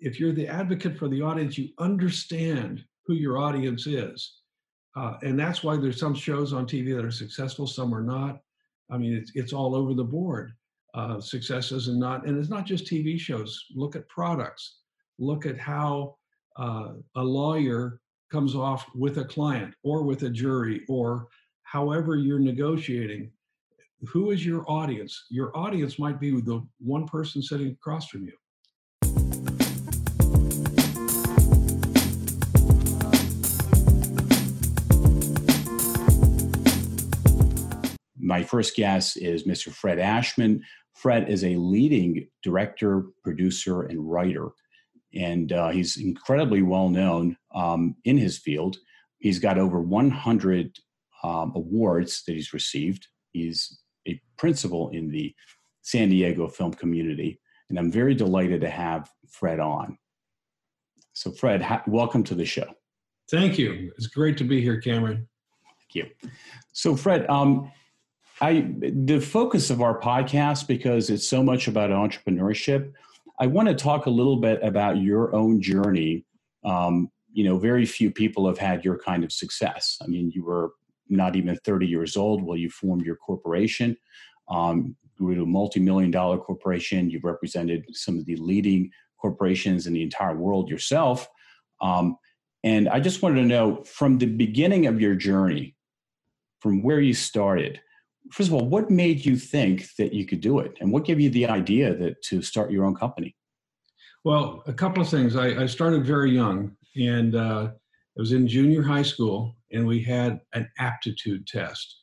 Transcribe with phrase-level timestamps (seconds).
[0.00, 4.40] if you're the advocate for the audience, you understand who your audience is.
[4.96, 8.40] Uh, and that's why there's some shows on TV that are successful, some are not.
[8.90, 10.52] I mean, it's, it's all over the board,
[10.94, 12.26] uh, successes and not.
[12.26, 13.66] And it's not just TV shows.
[13.74, 14.78] Look at products.
[15.18, 16.16] Look at how
[16.56, 18.00] uh, a lawyer
[18.32, 21.28] comes off with a client or with a jury or
[21.64, 23.30] however you're negotiating.
[24.08, 25.26] Who is your audience?
[25.30, 28.32] Your audience might be the one person sitting across from you.
[38.30, 39.72] My first guest is Mr.
[39.72, 40.62] Fred Ashman.
[40.94, 44.50] Fred is a leading director, producer, and writer,
[45.12, 48.76] and uh, he's incredibly well known um, in his field.
[49.18, 50.78] He's got over 100
[51.24, 53.08] um, awards that he's received.
[53.32, 55.34] He's a principal in the
[55.82, 59.98] San Diego film community, and I'm very delighted to have Fred on.
[61.14, 62.72] So, Fred, ha- welcome to the show.
[63.28, 63.90] Thank you.
[63.96, 65.26] It's great to be here, Cameron.
[65.80, 66.30] Thank you.
[66.72, 67.72] So, Fred, um,
[68.40, 72.92] I the focus of our podcast because it's so much about entrepreneurship.
[73.38, 76.24] I want to talk a little bit about your own journey.
[76.64, 79.98] Um, you know, very few people have had your kind of success.
[80.02, 80.72] I mean, you were
[81.08, 83.96] not even 30 years old while you formed your corporation.
[84.48, 87.10] Um, grew to a multi-million dollar corporation.
[87.10, 91.28] You've represented some of the leading corporations in the entire world yourself.
[91.80, 92.16] Um,
[92.64, 95.76] and I just wanted to know from the beginning of your journey,
[96.60, 97.80] from where you started,
[98.30, 101.20] first of all, what made you think that you could do it, and what gave
[101.20, 103.34] you the idea that to start your own company?
[104.24, 105.36] Well, a couple of things.
[105.36, 107.70] I, I started very young, and uh,
[108.16, 111.96] it was in junior high school, and we had an aptitude test.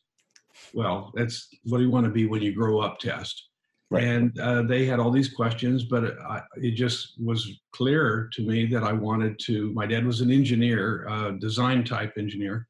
[0.73, 3.50] Well, that's what do you want to be when you grow up test.
[3.90, 4.04] Right.
[4.04, 8.42] And uh, they had all these questions, but it, I, it, just was clear to
[8.42, 9.72] me that I wanted to.
[9.72, 12.68] My dad was an engineer, uh, design type engineer,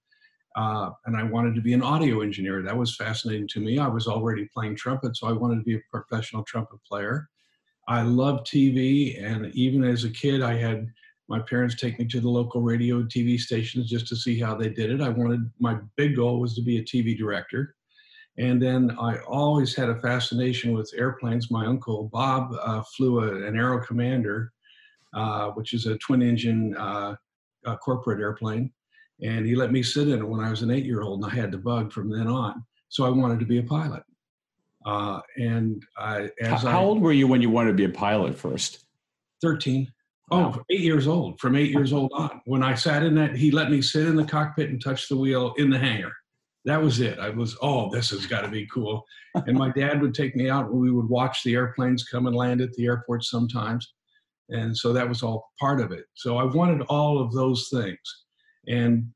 [0.58, 2.64] uh, and I wanted to be an audio engineer.
[2.64, 3.78] That was fascinating to me.
[3.78, 7.30] I was already playing trumpet, so I wanted to be a professional trumpet player.
[7.88, 10.88] I loved TV, and even as a kid, I had
[11.30, 14.56] my parents take me to the local radio and TV stations just to see how
[14.56, 15.00] they did it.
[15.00, 17.76] I wanted my big goal was to be a TV director.
[18.40, 21.52] And then I always had a fascination with airplanes.
[21.52, 24.54] My uncle Bob uh, flew a, an Aero Commander,
[25.14, 27.16] uh, which is a twin engine uh,
[27.84, 28.72] corporate airplane
[29.22, 31.32] and he let me sit in it when I was an eight year old, and
[31.32, 32.64] I had the bug from then on.
[32.90, 34.04] So I wanted to be a pilot.
[34.86, 37.90] Uh, and I, as how, I, old were you when you wanted to be a
[37.90, 38.86] pilot first?
[39.42, 39.92] Thirteen.
[40.30, 40.54] Oh, wow.
[40.58, 41.40] Oh, eight years old.
[41.40, 44.16] From eight years old on, when I sat in that, he let me sit in
[44.16, 46.12] the cockpit and touch the wheel in the hangar.
[46.66, 47.18] That was it.
[47.18, 49.06] I was, oh, this has got to be cool.
[49.36, 52.36] and my dad would take me out, and we would watch the airplanes come and
[52.36, 53.94] land at the airport sometimes.
[54.50, 56.06] And so that was all part of it.
[56.14, 58.26] So I wanted all of those things
[58.68, 59.10] and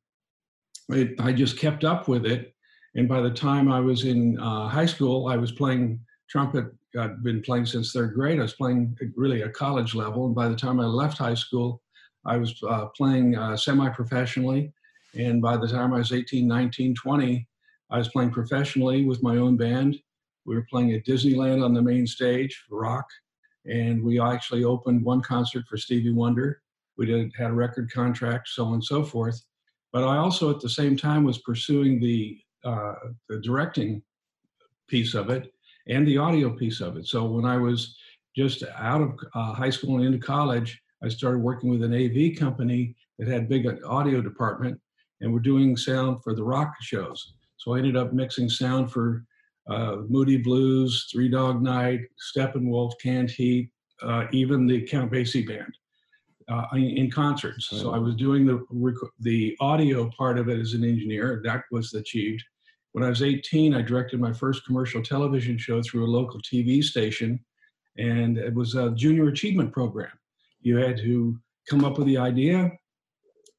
[0.90, 2.54] it, I just kept up with it.
[2.96, 6.66] And by the time I was in uh, high school, I was playing trumpet.
[6.98, 8.40] I'd been playing since third grade.
[8.40, 10.26] I was playing really at college level.
[10.26, 11.82] And by the time I left high school,
[12.26, 14.74] I was uh, playing uh, semi professionally.
[15.18, 17.48] And by the time I was 18, 19, 20,
[17.90, 19.98] I was playing professionally with my own band.
[20.46, 23.06] We were playing at Disneyland on the main stage rock.
[23.66, 26.61] And we actually opened one concert for Stevie Wonder
[26.98, 29.42] we did had a record contract, so on and so forth.
[29.94, 32.94] But I also, at the same time, was pursuing the uh,
[33.28, 34.02] the directing
[34.88, 35.52] piece of it
[35.88, 37.08] and the audio piece of it.
[37.08, 37.98] So when I was
[38.36, 42.38] just out of uh, high school and into college, I started working with an AV
[42.38, 44.80] company that had big audio department,
[45.22, 47.34] and we're doing sound for the rock shows.
[47.58, 49.26] So I ended up mixing sound for
[49.70, 52.02] uh, Moody Blues, Three Dog Night,
[52.36, 53.70] Steppenwolf, Canned Heat,
[54.02, 55.74] uh, even the Count Basie band
[56.50, 57.68] uh, in concerts.
[57.70, 58.66] So I was doing the
[59.20, 61.42] the audio part of it as an engineer.
[61.44, 62.44] That was achieved.
[62.94, 66.84] When I was 18, I directed my first commercial television show through a local TV
[66.84, 67.40] station,
[67.98, 70.12] and it was a junior achievement program.
[70.62, 72.72] You had to come up with the idea,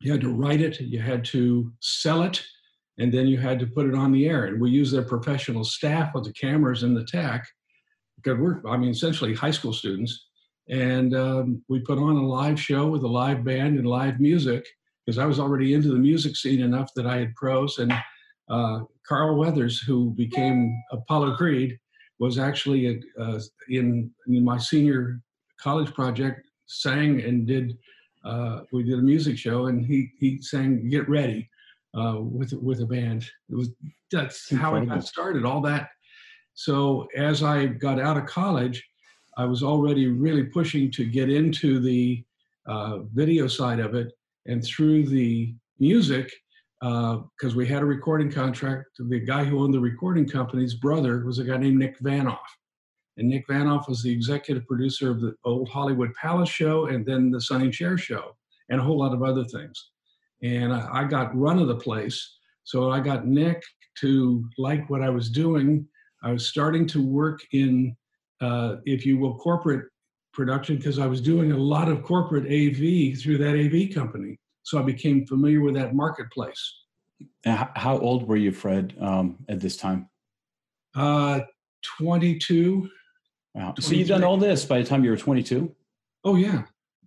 [0.01, 2.43] you had to write it, you had to sell it,
[2.99, 4.47] and then you had to put it on the air.
[4.47, 7.47] And we used their professional staff with the cameras and the tech.
[8.17, 10.29] Because we're, I mean, essentially high school students
[10.69, 14.67] and um, we put on a live show with a live band and live music
[15.05, 17.79] because I was already into the music scene enough that I had pros.
[17.79, 17.93] And
[18.49, 21.79] uh, Carl Weathers, who became Apollo Creed,
[22.19, 25.21] was actually uh, in, in, my senior
[25.61, 27.77] college project, sang and did.
[28.25, 31.51] Uh, we did a music show, and he he sang "Get Ready"
[31.99, 33.25] uh, with with a band.
[33.51, 33.71] It was
[34.13, 35.45] that's how I got started.
[35.45, 35.89] All that.
[36.55, 38.85] So as I got out of college,
[39.37, 42.23] I was already really pushing to get into the
[42.67, 44.13] uh, video side of it
[44.47, 46.31] and through the music
[46.81, 48.87] because uh, we had a recording contract.
[48.99, 52.39] The guy who owned the recording company's brother was a guy named Nick Vanoff.
[53.17, 57.31] And Nick Vanoff was the executive producer of the old Hollywood Palace show and then
[57.31, 58.37] the Sonny and Cher show
[58.69, 59.91] and a whole lot of other things.
[60.43, 62.37] And I, I got run of the place.
[62.65, 63.63] So I got Nick
[64.01, 65.87] to like what I was doing.
[66.25, 67.97] I was starting to work in,
[68.43, 69.87] uh, if you will, corporate
[70.33, 74.39] production because I was doing a lot of corporate AV through that AV company.
[74.65, 76.75] So I became familiar with that marketplace.
[77.45, 80.09] How old were you, Fred, um, at this time?
[80.95, 81.41] Uh,
[81.99, 82.89] 22.
[83.55, 83.75] Wow.
[83.79, 85.75] So you've done all this by the time you were 22?
[86.25, 86.63] Oh, yeah.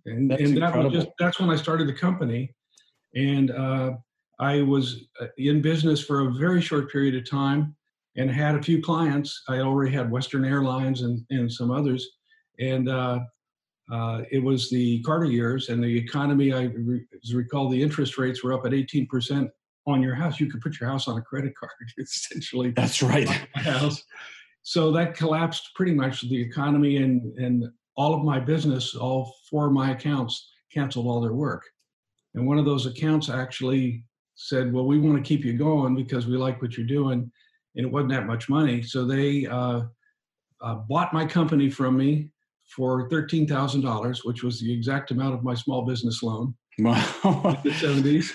[0.06, 2.54] And, that's and that was just, that's when I started the company.
[3.14, 3.92] And uh,
[4.38, 7.75] I was uh, in business for a very short period of time
[8.16, 9.42] and had a few clients.
[9.48, 12.06] I already had Western Airlines and, and some others.
[12.58, 13.20] And uh,
[13.92, 16.52] uh, it was the Carter years, and the economy.
[16.52, 19.50] I re- recall the interest rates were up at 18 percent
[19.86, 20.40] on your house.
[20.40, 22.70] You could put your house on a credit card, essentially.
[22.70, 23.28] That's right.
[23.54, 24.02] House.
[24.62, 27.64] So that collapsed pretty much the economy, and and
[27.96, 31.62] all of my business, all four of my accounts canceled all their work.
[32.34, 34.04] And one of those accounts actually
[34.34, 37.30] said, "Well, we want to keep you going because we like what you're doing,"
[37.76, 38.82] and it wasn't that much money.
[38.82, 39.82] So they uh,
[40.60, 42.30] uh, bought my company from me
[42.74, 46.96] for $13,000, which was the exact amount of my small business loan wow.
[47.24, 48.32] in the 70s.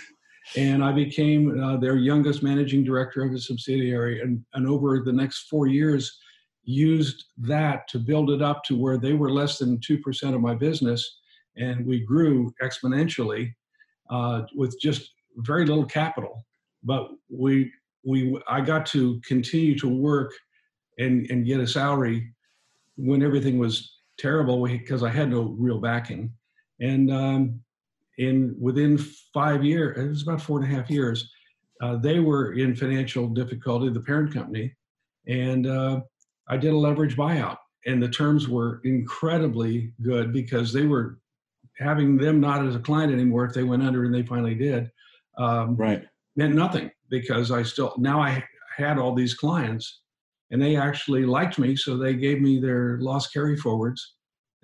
[0.55, 4.21] And I became uh, their youngest managing director of a subsidiary.
[4.21, 6.17] And, and over the next four years,
[6.63, 10.55] used that to build it up to where they were less than 2% of my
[10.55, 11.19] business.
[11.57, 13.53] And we grew exponentially
[14.09, 16.45] uh, with just very little capital.
[16.83, 17.71] But we,
[18.03, 20.31] we, I got to continue to work
[20.97, 22.33] and, and get a salary
[22.95, 26.31] when everything was terrible because I had no real backing.
[26.79, 27.61] And um,
[28.17, 28.97] in within
[29.33, 31.31] five years, it was about four and a half years,
[31.81, 34.75] uh, they were in financial difficulty, the parent company,
[35.27, 36.01] and uh,
[36.47, 37.57] I did a leverage buyout.
[37.87, 41.17] And the terms were incredibly good because they were
[41.79, 44.91] having them not as a client anymore if they went under, and they finally did.
[45.37, 46.03] Um, right.
[46.35, 48.43] Meant nothing because I still now I
[48.75, 49.99] had all these clients
[50.49, 54.15] and they actually liked me, so they gave me their loss carry forwards.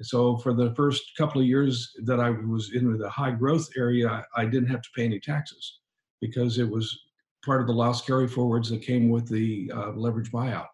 [0.02, 4.26] So for the first couple of years that I was in the high growth area,
[4.36, 5.80] I didn't have to pay any taxes
[6.22, 7.00] because it was
[7.44, 10.68] part of the loss carry forwards that came with the uh, leverage buyout.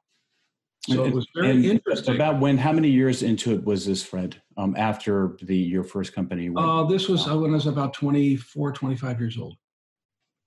[0.89, 2.15] So and, it was very interesting.
[2.15, 2.57] About when?
[2.57, 4.41] How many years into it was this, Fred?
[4.57, 6.49] Um, after the your first company?
[6.49, 9.55] Went, uh, this was uh, when I was about 24, 25 years old.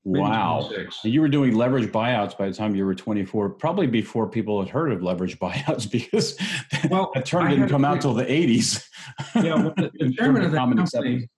[0.07, 0.71] Wow.
[1.03, 4.69] You were doing leverage buyouts by the time you were 24, probably before people had
[4.69, 6.39] heard of leverage buyouts because
[6.89, 8.87] well, that term didn't come out till the 80s.
[9.35, 11.29] Yeah, well, the, the chairman of the company,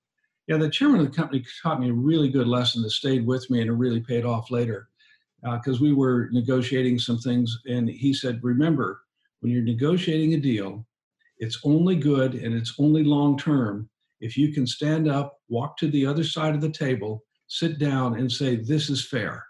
[0.47, 3.49] yeah, the chairman of the company taught me a really good lesson that stayed with
[3.49, 4.89] me and it really paid off later.
[5.43, 9.03] Because uh, we were negotiating some things, and he said, Remember,
[9.41, 10.85] when you're negotiating a deal,
[11.39, 13.89] it's only good and it's only long term
[14.21, 18.19] if you can stand up, walk to the other side of the table, sit down
[18.19, 19.45] and say, This is fair.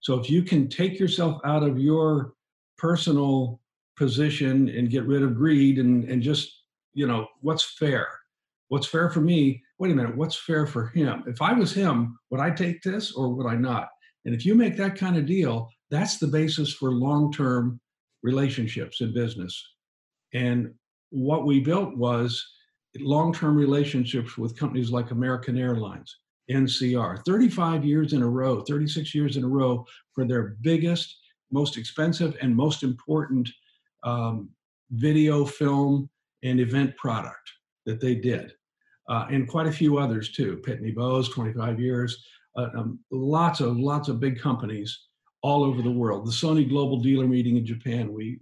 [0.00, 2.32] So if you can take yourself out of your
[2.78, 3.60] personal
[3.96, 6.62] position and get rid of greed and, and just,
[6.92, 8.06] you know, what's fair?
[8.68, 9.62] What's fair for me?
[9.78, 11.24] Wait a minute, what's fair for him?
[11.26, 13.88] If I was him, would I take this or would I not?
[14.24, 17.80] And if you make that kind of deal, that's the basis for long term
[18.22, 19.62] relationships in business.
[20.34, 20.74] And
[21.10, 22.44] what we built was
[22.98, 26.16] long term relationships with companies like American Airlines,
[26.50, 31.16] NCR 35 years in a row, 36 years in a row for their biggest,
[31.50, 33.48] most expensive, and most important
[34.04, 34.48] um,
[34.90, 36.08] video, film,
[36.42, 37.50] and event product
[37.84, 38.52] that they did.
[39.08, 40.60] Uh, and quite a few others too.
[40.66, 42.24] Pitney Bowes, 25 years.
[42.56, 45.06] Uh, um, lots of lots of big companies
[45.42, 46.26] all over the world.
[46.26, 48.12] The Sony Global Dealer Meeting in Japan.
[48.12, 48.40] We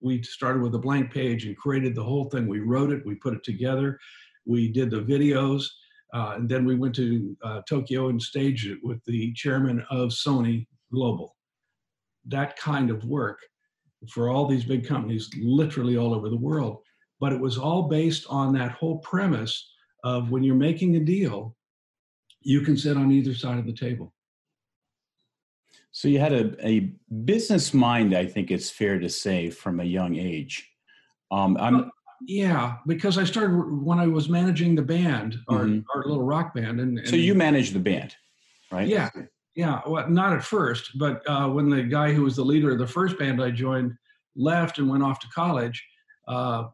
[0.00, 2.46] we started with a blank page and created the whole thing.
[2.46, 3.04] We wrote it.
[3.04, 3.98] We put it together.
[4.44, 5.66] We did the videos.
[6.12, 10.10] Uh, and then we went to uh, Tokyo and staged it with the chairman of
[10.10, 11.36] Sony Global.
[12.26, 13.40] That kind of work
[14.10, 16.78] for all these big companies, literally all over the world.
[17.18, 19.72] But it was all based on that whole premise
[20.04, 21.56] of when you're making a deal,
[22.42, 24.12] you can sit on either side of the table.
[25.90, 26.92] So you had a, a
[27.24, 30.68] business mind, I think it's fair to say, from a young age.
[31.30, 31.90] Um, I'm,
[32.26, 35.80] yeah, because I started when I was managing the band, our, mm-hmm.
[35.94, 36.80] our little rock band.
[36.80, 38.16] And, and, so you managed the band,
[38.72, 38.88] right?
[38.88, 39.10] Yeah,
[39.54, 39.80] yeah.
[39.86, 42.86] Well, not at first, but uh, when the guy who was the leader of the
[42.86, 43.92] first band I joined
[44.34, 45.84] left and went off to college,
[46.26, 46.64] uh,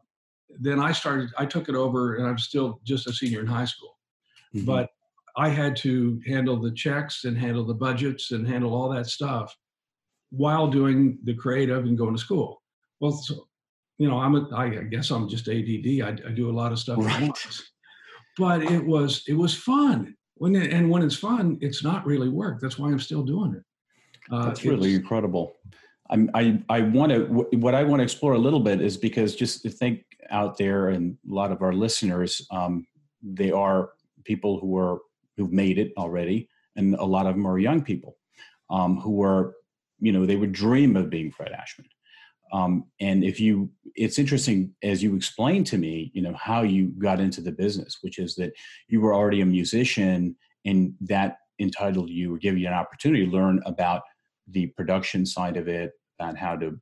[0.59, 1.29] then I started.
[1.37, 3.97] I took it over, and I'm still just a senior in high school.
[4.55, 4.65] Mhm.
[4.65, 4.89] But
[5.37, 9.55] I had to handle the checks and handle the budgets and handle all that stuff
[10.31, 12.63] while doing the creative and going to school.
[12.99, 13.47] Well, so,
[13.97, 16.01] you know, I'm a, I guess I'm just ADD.
[16.01, 17.21] I, I do a lot of stuff at Right.
[17.21, 17.71] once.
[18.37, 20.15] But it was it was fun.
[20.35, 22.59] When it, and when it's fun, it's not really work.
[22.59, 23.63] That's why I'm still doing it.
[24.31, 25.57] Uh, That's really incredible.
[26.09, 27.25] I'm, I I want to
[27.57, 30.89] what I want to explore a little bit is because just to think out there
[30.89, 32.87] and a lot of our listeners, um,
[33.21, 33.91] they are
[34.23, 34.99] people who are
[35.37, 38.17] who've made it already, and a lot of them are young people
[38.69, 39.53] um, who are
[39.99, 41.87] you know they would dream of being Fred Ashman.
[42.53, 46.93] Um, and if you, it's interesting as you explained to me, you know how you
[46.99, 48.53] got into the business, which is that
[48.87, 53.31] you were already a musician, and that entitled you or gave you an opportunity to
[53.31, 54.03] learn about
[54.47, 56.79] the production side of it and how to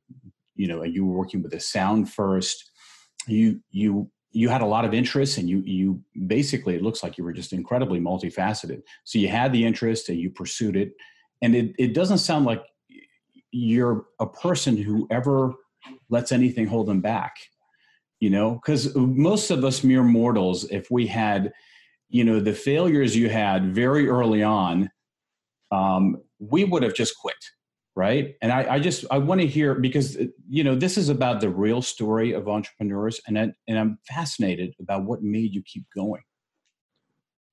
[0.54, 2.70] you know you were working with the sound first.
[3.26, 7.16] You you you had a lot of interest and you you basically it looks like
[7.18, 8.82] you were just incredibly multifaceted.
[9.04, 10.92] So you had the interest and you pursued it.
[11.42, 12.62] And it, it doesn't sound like
[13.52, 15.52] you're a person who ever
[16.10, 17.36] lets anything hold them back
[18.22, 18.54] you know?
[18.54, 21.52] Because most of us mere mortals if we had
[22.08, 24.90] you know the failures you had very early on
[25.72, 27.34] um, we would have just quit
[27.94, 28.36] right?
[28.40, 31.40] And i, I just i want to hear because uh, you know this is about
[31.40, 35.84] the real story of entrepreneurs and I, and i'm fascinated about what made you keep
[35.94, 36.22] going.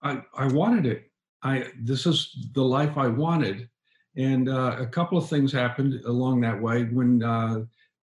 [0.01, 1.11] I, I wanted it.
[1.43, 3.67] I this is the life I wanted,
[4.15, 6.83] and uh, a couple of things happened along that way.
[6.85, 7.61] When uh,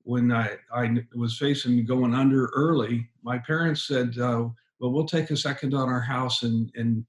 [0.04, 4.48] when I, I was facing going under early, my parents said, uh,
[4.78, 7.04] "Well, we'll take a second on our house and and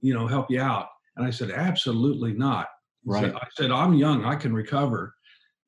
[0.00, 2.66] you know help you out." And I said, "Absolutely not."
[3.10, 3.34] I said- Right.
[3.42, 4.24] I said, "I'm young.
[4.24, 5.14] I can recover.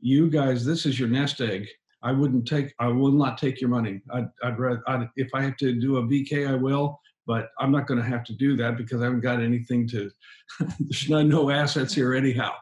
[0.00, 1.66] You guys, this is your nest egg.
[2.02, 2.74] I wouldn't take.
[2.78, 4.00] I will not take your money.
[4.12, 4.82] I'd, I'd rather.
[4.88, 8.08] I'd, if I have to do a BK, I will." But I'm not going to
[8.08, 10.10] have to do that because I haven't got anything to,
[10.78, 12.52] there's no, no assets here anyhow.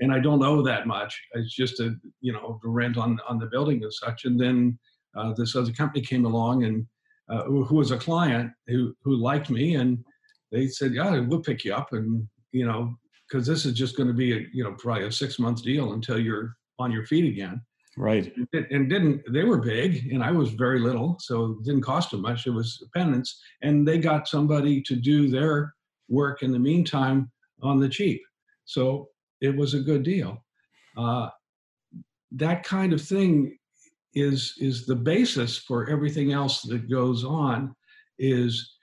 [0.00, 1.20] And I don't owe that much.
[1.34, 4.24] It's just a, you know, the rent on, on the building and such.
[4.24, 4.78] And then
[5.16, 6.86] uh, this other company came along and
[7.28, 10.04] uh, who who was a client who, who liked me and
[10.50, 11.92] they said, yeah, we'll pick you up.
[11.92, 12.94] And, you know,
[13.30, 15.92] cause this is just going to be a, you know, probably a six month deal
[15.92, 17.62] until you're on your feet again
[17.96, 18.32] right.
[18.52, 22.10] And and didn't they were big and i was very little so it didn't cost
[22.10, 22.46] them much.
[22.46, 25.74] It was penance and they got somebody to do their
[26.08, 27.30] work in the meantime
[27.62, 28.22] on the cheap.
[28.64, 29.08] So
[29.40, 30.44] it was a good deal.
[30.96, 31.28] Uh,
[32.32, 33.58] that kind of thing
[34.14, 37.74] is is the basis for everything else that goes on
[38.18, 38.76] is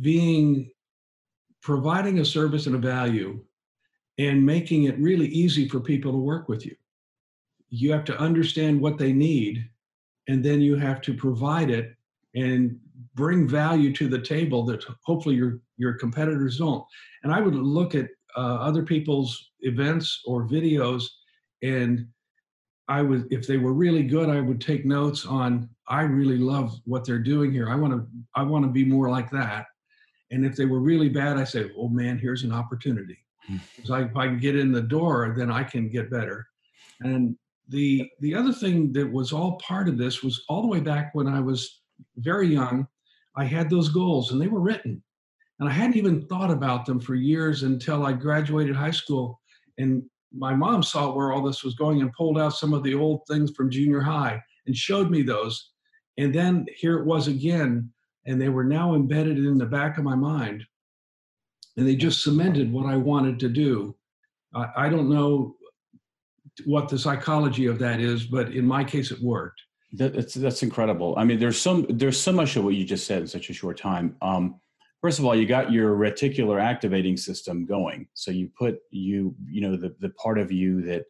[0.00, 0.70] being
[1.62, 3.40] providing a service and a value
[4.18, 6.74] and making it really easy for people to work with you
[7.68, 9.68] you have to understand what they need
[10.28, 11.94] and then you have to provide it
[12.34, 12.78] and
[13.14, 16.84] bring value to the table that hopefully your your competitors don't.
[17.22, 21.04] And i would look at uh, other people's events or videos
[21.62, 22.06] and
[22.88, 26.78] i would if they were really good i would take notes on i really love
[26.84, 27.68] what they're doing here.
[27.70, 29.66] I want to i want to be more like that.
[30.30, 33.18] And if they were really bad i say oh man here's an opportunity.
[33.46, 33.56] Hmm.
[33.76, 36.46] because if i can get in the door then i can get better.
[37.00, 37.36] And
[37.68, 41.14] the the other thing that was all part of this was all the way back
[41.14, 41.80] when I was
[42.18, 42.86] very young.
[43.36, 45.02] I had those goals and they were written,
[45.58, 49.40] and I hadn't even thought about them for years until I graduated high school.
[49.78, 52.94] And my mom saw where all this was going and pulled out some of the
[52.94, 55.72] old things from junior high and showed me those.
[56.18, 57.90] And then here it was again,
[58.26, 60.64] and they were now embedded in the back of my mind,
[61.76, 63.96] and they just cemented what I wanted to do.
[64.54, 65.56] I, I don't know
[66.64, 69.60] what the psychology of that is, but in my case, it worked.
[69.92, 71.14] That, that's that's incredible.
[71.16, 73.54] I mean, there's some there's so much of what you just said in such a
[73.54, 74.16] short time.
[74.20, 74.60] Um,
[75.00, 79.60] first of all, you got your reticular activating system going, so you put you you
[79.60, 81.04] know the the part of you that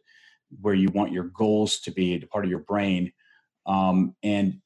[0.61, 3.11] where you want your goals to be, the part of your brain,
[3.65, 4.61] um, and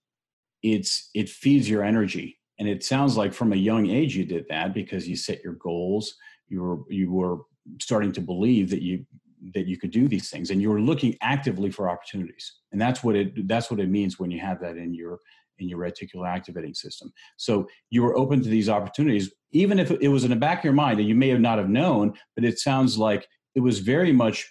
[0.61, 2.37] it's it feeds your energy.
[2.59, 5.53] And it sounds like from a young age you did that because you set your
[5.53, 6.15] goals.
[6.47, 7.37] You were you were
[7.79, 9.05] starting to believe that you
[9.53, 12.53] that you could do these things and you're looking actively for opportunities.
[12.71, 15.19] And that's what it that's what it means when you have that in your
[15.59, 17.11] in your reticular activating system.
[17.37, 20.63] So you were open to these opportunities even if it was in the back of
[20.63, 23.79] your mind that you may have not have known but it sounds like it was
[23.79, 24.49] very much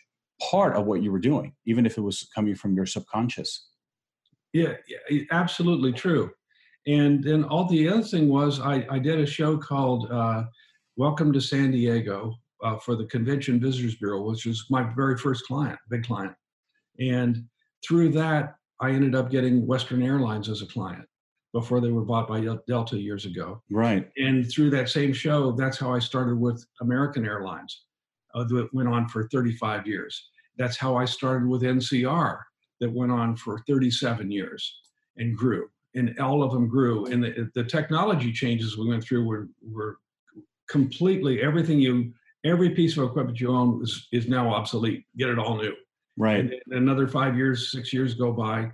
[0.51, 3.69] part of what you were doing even if it was coming from your subconscious.
[4.53, 6.33] Yeah, yeah absolutely true.
[6.87, 10.45] And then all the other thing was I, I did a show called uh,
[10.97, 15.45] Welcome to San Diego uh, for the Convention Visitors Bureau, which was my very first
[15.47, 16.35] client, big client.
[16.99, 17.45] And
[17.87, 21.07] through that, I ended up getting Western Airlines as a client.
[21.53, 23.61] before they were bought by Delta years ago.
[23.71, 24.09] Right.
[24.17, 27.87] And through that same show, that's how I started with American Airlines.
[28.35, 30.31] Uh, that went on for 35 years.
[30.57, 32.39] That's how I started with NCR,
[32.79, 34.79] that went on for 37 years
[35.17, 35.69] and grew.
[35.97, 37.07] And all of them grew.
[37.07, 39.99] And the, the technology changes we went through were, were
[40.69, 42.13] completely everything you,
[42.45, 45.05] every piece of equipment you own is, is now obsolete.
[45.17, 45.75] Get it all new.
[46.17, 46.41] Right.
[46.41, 48.71] And another five years, six years go by,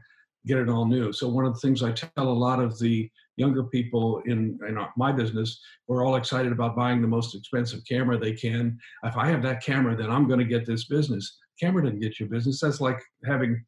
[0.47, 1.13] get it all new.
[1.13, 4.79] So one of the things I tell a lot of the younger people in, in
[4.97, 8.79] my business we're all excited about buying the most expensive camera they can.
[9.05, 11.39] If I have that camera, then I'm going to get this business.
[11.61, 12.61] Camera doesn't get you business.
[12.61, 13.65] That's like having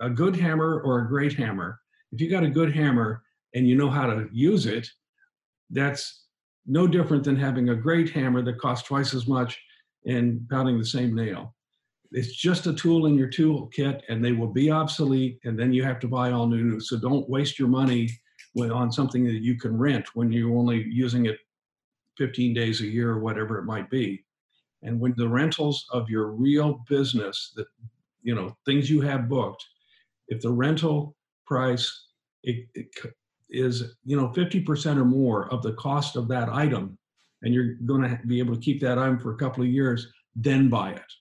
[0.00, 1.78] a good hammer or a great hammer.
[2.12, 3.22] If you got a good hammer
[3.54, 4.86] and you know how to use it,
[5.70, 6.21] that's
[6.66, 9.60] no different than having a great hammer that costs twice as much
[10.06, 11.54] and pounding the same nail.
[12.12, 15.82] It's just a tool in your toolkit and they will be obsolete and then you
[15.82, 18.10] have to buy all new so don't waste your money
[18.60, 21.38] on something that you can rent when you're only using it
[22.18, 24.22] 15 days a year or whatever it might be.
[24.82, 27.66] And when the rentals of your real business that
[28.22, 29.64] you know things you have booked
[30.28, 31.16] if the rental
[31.46, 32.06] price
[32.42, 32.86] it, it
[33.52, 36.98] is you know 50% or more of the cost of that item
[37.42, 40.08] and you're going to be able to keep that item for a couple of years
[40.34, 41.12] then buy it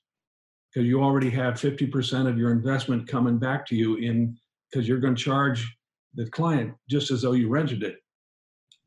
[0.71, 4.37] because you already have 50% of your investment coming back to you in
[4.69, 5.77] because you're going to charge
[6.13, 7.97] the client just as though you rented it.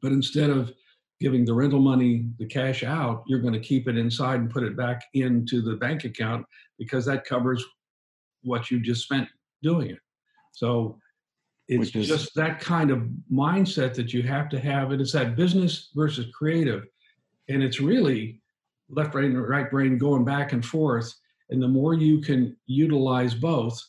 [0.00, 0.72] But instead of
[1.20, 4.62] giving the rental money, the cash out, you're going to keep it inside and put
[4.62, 6.46] it back into the bank account
[6.78, 7.64] because that covers
[8.42, 9.28] what you just spent
[9.62, 9.98] doing it.
[10.52, 10.98] So
[11.68, 14.92] it's just that kind of mindset that you have to have.
[14.92, 16.84] And it's that business versus creative.
[17.48, 18.42] And it's really
[18.90, 21.12] left brain and right brain going back and forth
[21.50, 23.80] and the more you can utilize both,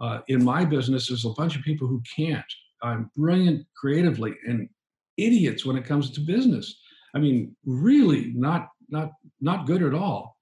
[0.00, 2.44] uh, in my business, there's a bunch of people who can't.
[2.82, 4.68] I'm brilliant creatively and
[5.16, 6.78] idiots when it comes to business.
[7.14, 10.36] I mean, really not not not good at all.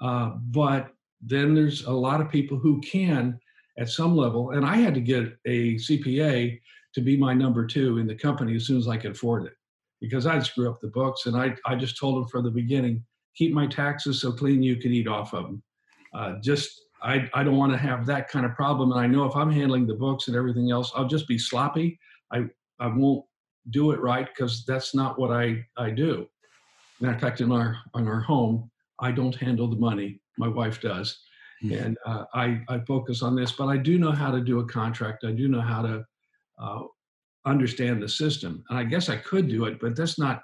[0.00, 3.38] Uh, but then there's a lot of people who can
[3.78, 4.50] at some level.
[4.50, 6.60] And I had to get a CPA
[6.94, 9.54] to be my number two in the company as soon as I could afford it
[10.00, 11.26] because I'd screw up the books.
[11.26, 13.04] And I, I just told them from the beginning,
[13.34, 15.62] keep my taxes so clean you can eat off of them
[16.14, 18.92] uh, just I, I don't want to have that kind of problem.
[18.92, 21.98] And I know if I'm handling the books and everything else, I'll just be sloppy.
[22.32, 22.44] I,
[22.78, 23.24] I won't
[23.70, 26.28] do it right because that's not what I, I do.
[27.00, 30.20] Matter of fact, in our, in our home, I don't handle the money.
[30.38, 31.18] My wife does.
[31.64, 31.84] Mm-hmm.
[31.84, 34.66] And uh, I, I focus on this, but I do know how to do a
[34.66, 35.24] contract.
[35.24, 36.04] I do know how to
[36.60, 36.80] uh,
[37.46, 38.64] understand the system.
[38.68, 40.42] And I guess I could do it, but that's not,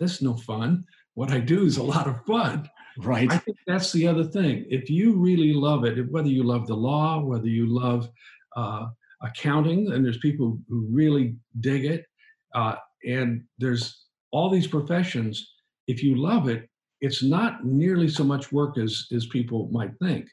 [0.00, 0.84] that's no fun.
[1.14, 2.68] What I do is a lot of fun.
[2.98, 3.30] Right.
[3.30, 4.66] I think that's the other thing.
[4.68, 8.08] If you really love it, whether you love the law, whether you love
[8.56, 8.86] uh,
[9.22, 12.06] accounting, and there's people who really dig it,
[12.54, 12.76] uh,
[13.06, 15.52] and there's all these professions.
[15.86, 16.68] If you love it,
[17.00, 20.26] it's not nearly so much work as as people might think.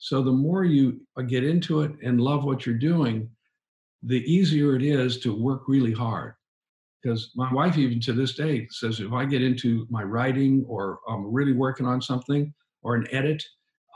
[0.00, 3.28] So the more you get into it and love what you're doing,
[4.02, 6.34] the easier it is to work really hard.
[7.02, 11.00] Because my wife even to this day says if i get into my writing or
[11.08, 13.42] i'm really working on something or an edit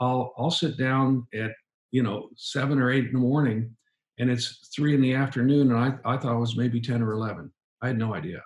[0.01, 1.51] i'll i'll sit down at
[1.91, 3.69] you know seven or eight in the morning
[4.17, 7.11] and it's three in the afternoon and i, I thought it was maybe 10 or
[7.11, 7.51] 11
[7.83, 8.41] i had no idea.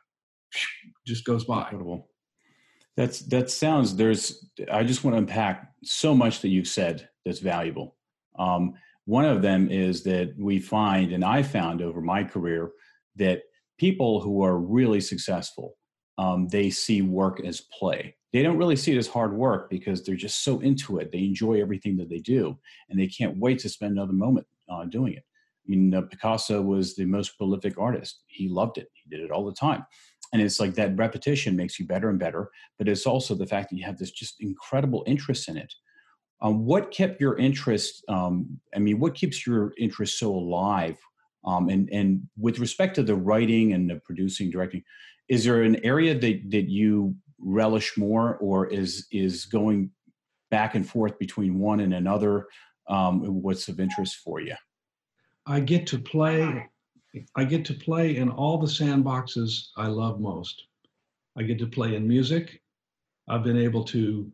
[1.08, 1.62] Just goes by.
[1.63, 2.10] Incredible.
[2.98, 7.40] that's that sounds there's i just want to unpack so much that you've said that's
[7.40, 7.96] valuable
[8.38, 8.74] um,
[9.06, 12.72] one of them is that we find and i found over my career
[13.16, 13.42] that
[13.80, 15.78] people who are really successful,
[16.18, 18.16] um, they see work as play.
[18.34, 21.12] They don't really see it as hard work because they're just so into it.
[21.12, 22.58] They enjoy everything that they do,
[22.90, 25.24] and they can't wait to spend another moment uh, doing it.
[25.66, 28.22] Mean, uh, Picasso was the most prolific artist.
[28.28, 28.88] He loved it.
[28.94, 29.86] He did it all the time.
[30.34, 33.70] And it's like that repetition makes you better and better, but it's also the fact
[33.70, 35.74] that you have this just incredible interest in it.
[36.41, 38.04] Um, what kept your interest?
[38.08, 40.97] Um, I mean, what keeps your interest so alive
[41.45, 44.84] um, and and with respect to the writing and the producing, directing,
[45.30, 49.91] is there an area that that you relish more, or is is going
[50.52, 52.47] back and forth between one and another?
[52.89, 54.56] Um, what's of interest for you?
[55.45, 56.67] I get to play.
[57.36, 60.65] I get to play in all the sandboxes I love most.
[61.38, 62.62] I get to play in music.
[63.28, 64.32] I've been able to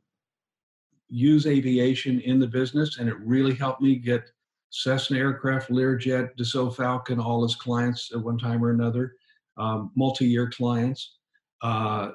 [1.16, 4.30] use aviation in the business, and it really helped me get
[4.70, 9.16] Cessna aircraft, Learjet, Dassault Falcon, all his clients at one time or another,
[9.58, 11.16] um, multi-year clients.
[11.62, 12.12] Uh,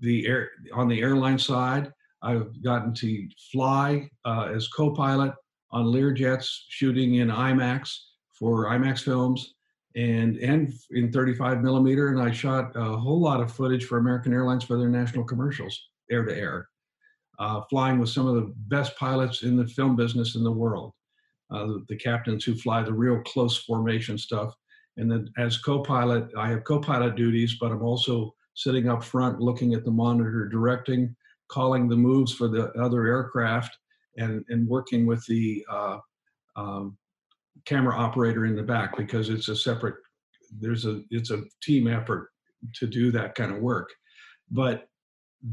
[0.00, 5.34] the air on the airline side, I've gotten to fly uh, as co-pilot
[5.72, 7.98] on Learjets, shooting in IMAX
[8.32, 9.54] for IMAX films,
[9.96, 14.32] and and in 35 millimeter, and I shot a whole lot of footage for American
[14.32, 15.76] Airlines for their national commercials,
[16.12, 16.68] air to air,
[17.38, 20.92] uh, flying with some of the best pilots in the film business in the world,
[21.50, 24.52] uh, the, the, captains who fly the real close formation stuff.
[24.96, 29.74] And then as co-pilot, I have co-pilot duties, but I'm also sitting up front, looking
[29.74, 31.14] at the monitor, directing,
[31.48, 33.76] calling the moves for the other aircraft,
[34.16, 35.98] and and working with the uh,
[36.56, 36.98] um,
[37.64, 39.94] camera operator in the back because it's a separate
[40.60, 42.30] there's a it's a team effort
[42.74, 43.90] to do that kind of work
[44.50, 44.88] but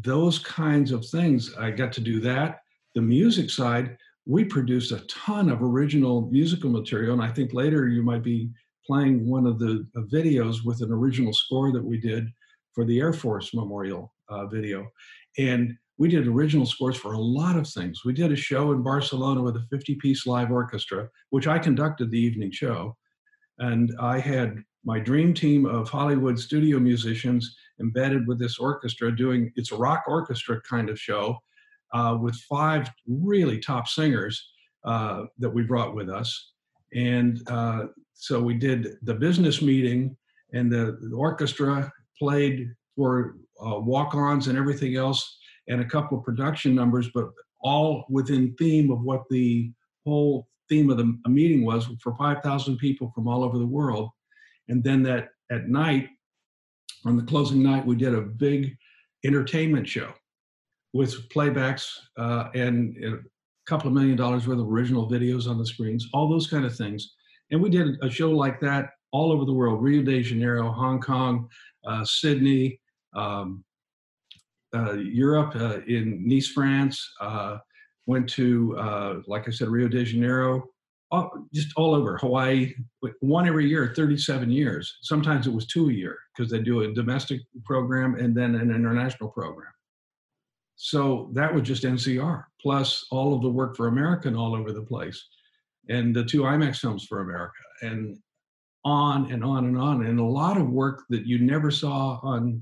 [0.01, 2.59] those kinds of things i got to do that
[2.95, 7.87] the music side we produced a ton of original musical material and i think later
[7.87, 8.49] you might be
[8.85, 12.27] playing one of the uh, videos with an original score that we did
[12.73, 14.87] for the air force memorial uh, video
[15.37, 18.03] and we did original scores for a lot of things.
[18.03, 22.11] We did a show in Barcelona with a 50 piece live orchestra, which I conducted
[22.11, 22.97] the evening show.
[23.59, 29.51] And I had my dream team of Hollywood studio musicians embedded with this orchestra doing
[29.55, 31.37] it's a rock orchestra kind of show
[31.93, 34.51] uh, with five really top singers
[34.85, 36.51] uh, that we brought with us.
[36.93, 40.15] And uh, so we did the business meeting,
[40.53, 46.17] and the, the orchestra played for uh, walk ons and everything else and a couple
[46.17, 47.29] of production numbers, but
[47.61, 49.71] all within theme of what the
[50.05, 54.09] whole theme of the meeting was for 5,000 people from all over the world.
[54.69, 56.09] And then that at night,
[57.05, 58.75] on the closing night, we did a big
[59.23, 60.11] entertainment show
[60.93, 63.17] with playbacks uh, and a
[63.67, 66.75] couple of million dollars worth of original videos on the screens, all those kind of
[66.75, 67.15] things.
[67.51, 70.99] And we did a show like that all over the world Rio de Janeiro, Hong
[70.99, 71.47] Kong,
[71.85, 72.79] uh, Sydney,
[73.15, 73.63] um,
[74.75, 77.57] uh, Europe, uh, in Nice, France, uh,
[78.07, 80.63] went to, like I said, Rio de Janeiro,
[81.15, 82.73] all, just all over Hawaii,
[83.19, 84.97] one every year, 37 years.
[85.01, 88.71] Sometimes it was two a year because they do a domestic program and then an
[88.71, 89.71] international program.
[90.75, 94.81] So that was just NCR, plus all of the work for American all over the
[94.81, 95.23] place,
[95.89, 98.17] and the two IMAX films for America, and
[98.83, 102.61] on and on and on, and a lot of work that you never saw on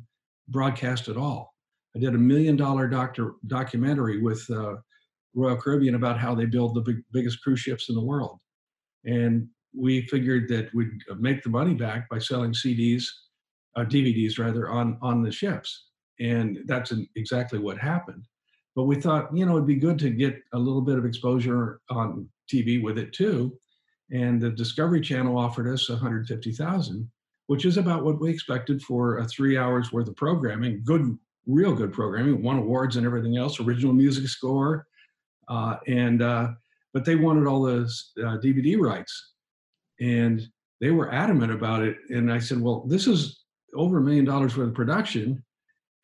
[0.49, 1.53] broadcast at all.
[1.95, 4.75] I did a million dollar doctor documentary with uh,
[5.35, 8.39] Royal Caribbean about how they build the big, biggest cruise ships in the world.
[9.05, 13.05] And we figured that we'd make the money back by selling CDs,
[13.75, 15.87] uh, DVDs rather, on, on the ships.
[16.19, 18.25] And that's exactly what happened.
[18.75, 21.81] But we thought, you know, it'd be good to get a little bit of exposure
[21.89, 23.57] on TV with it too.
[24.11, 27.09] And the Discovery Channel offered us 150,000,
[27.47, 31.73] which is about what we expected for a three hours worth of programming, good real
[31.73, 34.87] good programming, won awards and everything else, original music score,
[35.49, 36.49] uh, and uh,
[36.93, 37.81] but they wanted all the
[38.19, 39.33] uh, DVD rights,
[39.99, 40.41] and
[40.79, 41.97] they were adamant about it.
[42.09, 43.43] And I said, well, this is
[43.75, 45.43] over a million dollars worth of production,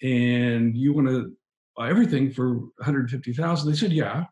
[0.01, 1.31] and you want to
[1.77, 3.69] buy everything for 150,000?
[3.69, 4.25] They said, yeah.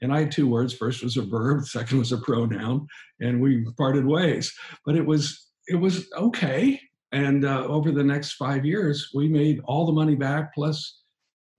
[0.00, 0.72] And I had two words.
[0.72, 1.64] First was a verb.
[1.66, 2.86] Second was a pronoun,
[3.20, 4.52] and we parted ways.
[4.84, 6.80] But it was it was okay
[7.12, 11.00] and uh, over the next five years, we made all the money back plus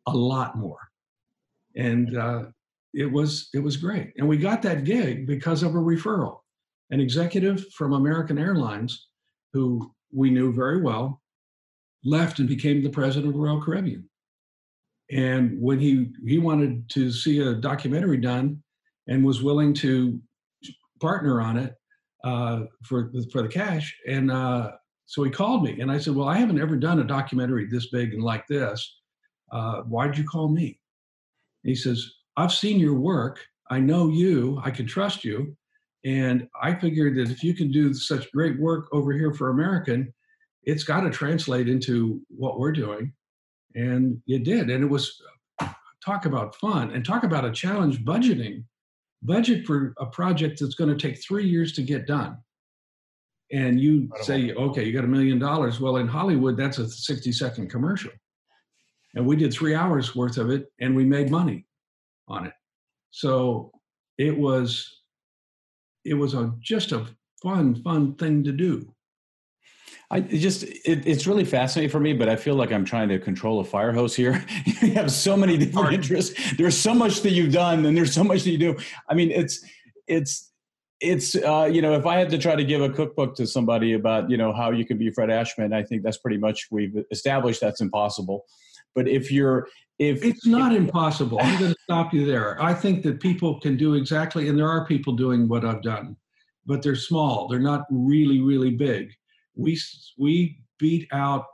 [0.08, 0.80] a lot more.
[1.76, 2.44] And uh,
[2.94, 4.14] it was it was great.
[4.18, 6.40] And we got that gig because of a referral.
[6.92, 9.08] An executive from American Airlines,
[9.54, 11.22] who we knew very well,
[12.04, 14.10] left and became the president of Royal Caribbean.
[15.12, 18.62] And when he he wanted to see a documentary done,
[19.08, 20.20] and was willing to
[21.00, 21.76] partner on it
[22.24, 24.72] uh, for for the cash, and uh,
[25.10, 27.90] so he called me and I said, Well, I haven't ever done a documentary this
[27.90, 28.98] big and like this.
[29.52, 30.80] Uh, why'd you call me?
[31.64, 32.08] he says,
[32.40, 33.42] I've seen your work.
[33.70, 34.62] I know you.
[34.64, 35.58] I can trust you.
[36.06, 40.14] And I figured that if you can do such great work over here for American,
[40.64, 43.12] it's got to translate into what we're doing.
[43.76, 44.70] And it did.
[44.70, 45.22] And it was
[45.62, 45.68] uh,
[46.04, 48.64] talk about fun and talk about a challenge budgeting.
[49.22, 52.38] Budget for a project that's going to take three years to get done
[53.52, 55.82] and you say, okay, you got a million dollars.
[55.82, 58.12] Well, in Hollywood, that's a 60 second commercial.
[59.16, 61.66] And we did three hours worth of it and we made money
[62.30, 62.54] on it.
[63.12, 63.72] So
[64.18, 65.02] it was,
[66.06, 67.06] it was a, just a
[67.42, 68.94] fun, fun thing to do.
[70.12, 73.20] I just it, it's really fascinating for me, but I feel like I'm trying to
[73.20, 74.44] control a fire hose here.
[74.82, 76.56] you have so many different interests.
[76.58, 78.76] There's so much that you've done, and there's so much that you do.
[79.08, 79.64] I mean, it's
[80.08, 80.50] it's
[81.00, 83.94] it's uh, you know if i had to try to give a cookbook to somebody
[83.94, 87.06] about you know how you can be fred ashman i think that's pretty much we've
[87.12, 88.44] established that's impossible
[88.96, 89.68] but if you're
[90.00, 93.60] if it's not if, impossible i'm going to stop you there i think that people
[93.60, 96.16] can do exactly and there are people doing what i've done
[96.70, 97.48] but they're small.
[97.48, 99.12] They're not really, really big.
[99.56, 99.78] We
[100.20, 101.46] we beat out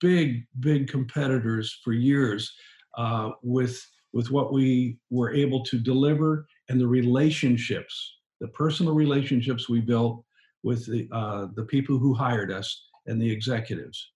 [0.00, 2.50] big, big competitors for years
[2.96, 3.78] uh, with
[4.14, 10.24] with what we were able to deliver and the relationships, the personal relationships we built
[10.62, 14.11] with the uh, the people who hired us and the executives.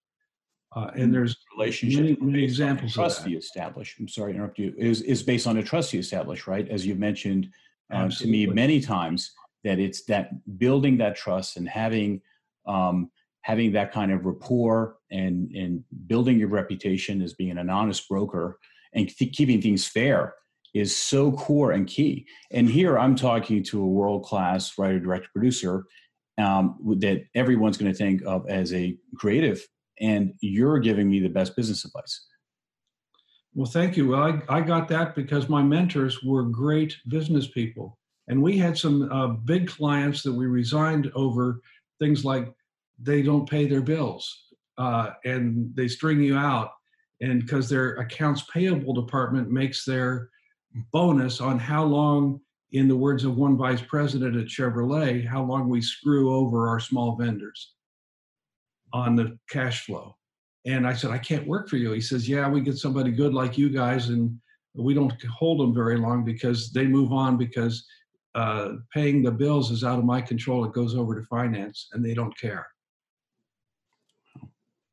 [0.76, 3.30] Uh, and there's relationship many, many examples trust of that.
[3.30, 3.96] you establish.
[3.98, 4.74] I'm sorry to interrupt you.
[4.76, 6.68] Is is based on a trust you establish, right?
[6.68, 7.48] As you've mentioned
[7.90, 9.32] um, to me many times,
[9.64, 12.20] that it's that building that trust and having
[12.66, 13.10] um,
[13.40, 18.58] having that kind of rapport and and building your reputation as being an honest broker
[18.92, 20.34] and th- keeping things fair
[20.74, 22.26] is so core and key.
[22.50, 25.84] And here I'm talking to a world class writer, director, producer
[26.38, 29.66] um, that everyone's going to think of as a creative,
[30.00, 32.26] and you're giving me the best business advice.
[33.54, 34.08] Well, thank you.
[34.08, 37.98] Well, I, I got that because my mentors were great business people.
[38.28, 41.60] And we had some uh, big clients that we resigned over
[41.98, 42.52] things like
[43.00, 44.46] they don't pay their bills
[44.78, 46.72] uh, and they string you out.
[47.22, 50.28] And because their accounts payable department makes their
[50.92, 52.40] bonus on how long,
[52.72, 56.80] in the words of one vice president at Chevrolet, how long we screw over our
[56.80, 57.75] small vendors
[58.92, 60.16] on the cash flow.
[60.66, 61.92] And I said, I can't work for you.
[61.92, 64.38] He says, Yeah, we get somebody good like you guys, and
[64.74, 67.86] we don't hold them very long because they move on because
[68.34, 70.64] uh, paying the bills is out of my control.
[70.64, 72.66] It goes over to finance, and they don't care.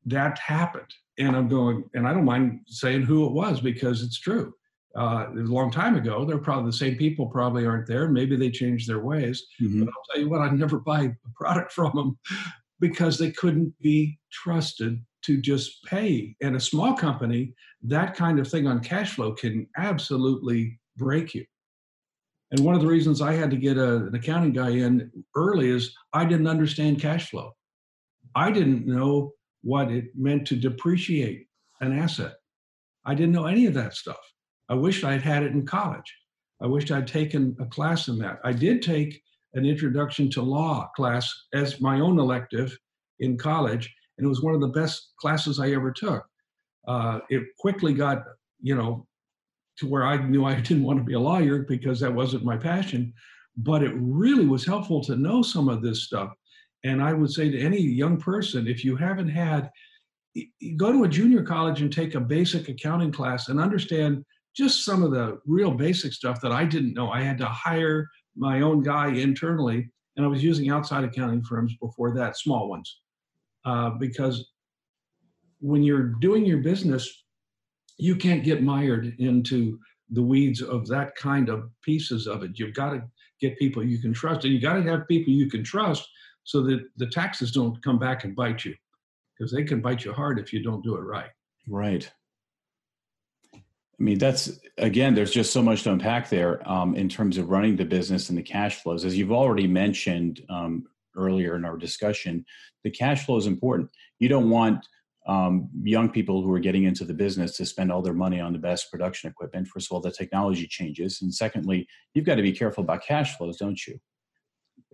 [0.06, 0.92] That happened.
[1.18, 4.52] And I'm going, and I don't mind saying who it was because it's true.
[4.96, 6.24] Uh, it was a long time ago.
[6.24, 8.08] They're probably the same people, probably aren't there.
[8.08, 9.44] Maybe they changed their ways.
[9.60, 9.80] Mhm.
[9.80, 12.18] But I'll tell you what, I'd never buy a product from them
[12.88, 16.36] because they couldn't be trusted to just pay.
[16.42, 21.46] And a small company, that kind of thing on cash flow can absolutely break you.
[22.50, 25.70] And one of the reasons I had to get a, an accounting guy in early
[25.70, 27.52] is I didn't understand cash flow.
[28.34, 31.46] I didn't know what it meant to depreciate
[31.80, 32.34] an asset.
[33.06, 34.20] I didn't know any of that stuff.
[34.68, 36.14] I wish I'd had it in college.
[36.60, 38.40] I wished I'd taken a class in that.
[38.44, 39.22] I did take
[39.54, 42.76] an introduction to law class as my own elective
[43.20, 46.24] in college, and it was one of the best classes I ever took.
[46.86, 48.24] Uh, it quickly got,
[48.60, 49.06] you know,
[49.78, 52.56] to where I knew I didn't want to be a lawyer because that wasn't my
[52.56, 53.12] passion,
[53.56, 56.30] but it really was helpful to know some of this stuff.
[56.84, 59.70] And I would say to any young person, if you haven't had,
[60.76, 65.02] go to a junior college and take a basic accounting class and understand just some
[65.02, 67.10] of the real basic stuff that I didn't know.
[67.10, 71.74] I had to hire my own guy internally, and I was using outside accounting firms
[71.80, 73.00] before that, small ones,
[73.64, 74.52] uh, because
[75.60, 77.24] when you're doing your business,
[77.96, 79.78] you can't get mired into
[80.10, 82.58] the weeds of that kind of pieces of it.
[82.58, 83.02] You've got to
[83.40, 86.06] get people you can trust, and you got to have people you can trust
[86.44, 88.74] so that the taxes don't come back and bite you,
[89.38, 91.30] because they can bite you hard if you don't do it right.
[91.66, 92.10] Right.
[93.98, 97.48] I mean, that's again, there's just so much to unpack there um, in terms of
[97.48, 99.04] running the business and the cash flows.
[99.04, 102.44] As you've already mentioned um, earlier in our discussion,
[102.82, 103.90] the cash flow is important.
[104.18, 104.86] You don't want
[105.26, 108.52] um, young people who are getting into the business to spend all their money on
[108.52, 109.68] the best production equipment.
[109.68, 111.22] First of all, the technology changes.
[111.22, 113.98] And secondly, you've got to be careful about cash flows, don't you?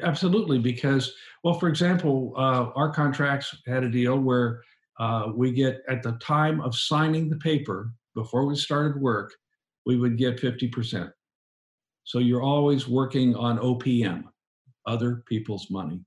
[0.03, 4.63] Absolutely, because, well, for example, uh, our contracts had a deal where
[4.99, 9.33] uh, we get at the time of signing the paper before we started work,
[9.87, 11.11] we would get 50%.
[12.05, 14.25] So you're always working on OPM,
[14.87, 16.01] other people's money.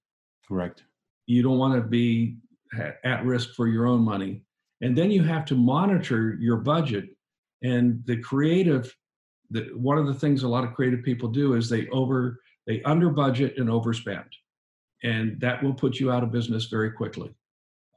[0.48, 0.84] Correct.
[1.26, 2.38] You don't want to be
[3.04, 4.42] at risk for your own money.
[4.82, 7.06] And then you have to monitor your budget.
[7.62, 8.94] And the creative,
[9.50, 12.82] the, one of the things a lot of creative people do is they over, they
[12.84, 14.26] under budget and overspend.
[15.04, 17.34] And that will put you out of business very quickly.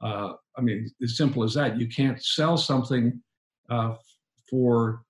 [0.01, 1.77] Uh, I mean, as simple as that.
[1.79, 3.21] You can't sell something
[3.69, 3.95] uh,
[4.49, 5.03] for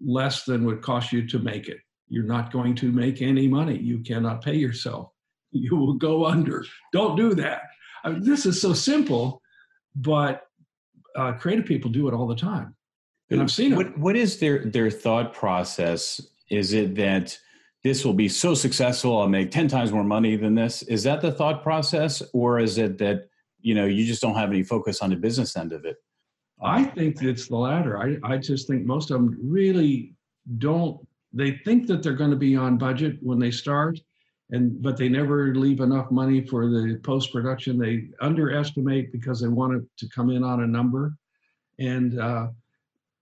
[0.00, 1.78] less than would cost you to make it.
[2.08, 3.78] You're not going to make any money.
[3.78, 5.10] You cannot pay yourself.
[5.50, 6.64] You will go under.
[6.92, 7.62] Don't do that.
[8.04, 9.40] I mean, this is so simple,
[9.94, 10.42] but
[11.16, 12.74] uh, creative people do it all the time.
[13.30, 13.76] And I've seen it.
[13.76, 16.20] What, what is their, their thought process?
[16.50, 17.38] Is it that
[17.82, 20.82] this will be so successful, I'll make 10 times more money than this?
[20.82, 22.22] Is that the thought process?
[22.32, 23.28] Or is it that,
[23.60, 25.96] you know, you just don't have any focus on the business end of it?
[26.62, 27.98] I think it's the latter.
[27.98, 30.14] I, I just think most of them really
[30.58, 31.06] don't.
[31.32, 33.98] They think that they're going to be on budget when they start,
[34.50, 37.78] and but they never leave enough money for the post production.
[37.78, 41.14] They underestimate because they want it to come in on a number,
[41.78, 42.48] and uh,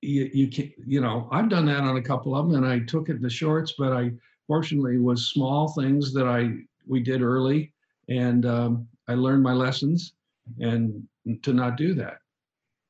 [0.03, 2.81] you, you can you know I've done that on a couple of them, and I
[2.81, 4.13] took it in the shorts, but I
[4.47, 6.51] fortunately was small things that I
[6.87, 7.73] we did early
[8.11, 10.13] and um, I learned my lessons
[10.59, 11.07] and
[11.43, 12.19] to not do that.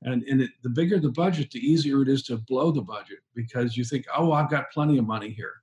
[0.02, 3.18] And, and it, the bigger the budget, the easier it is to blow the budget
[3.34, 5.54] because you think, oh, I've got plenty of money here.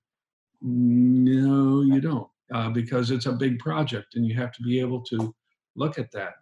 [0.61, 5.01] No, you don't, uh, because it's a big project and you have to be able
[5.05, 5.33] to
[5.75, 6.33] look at that.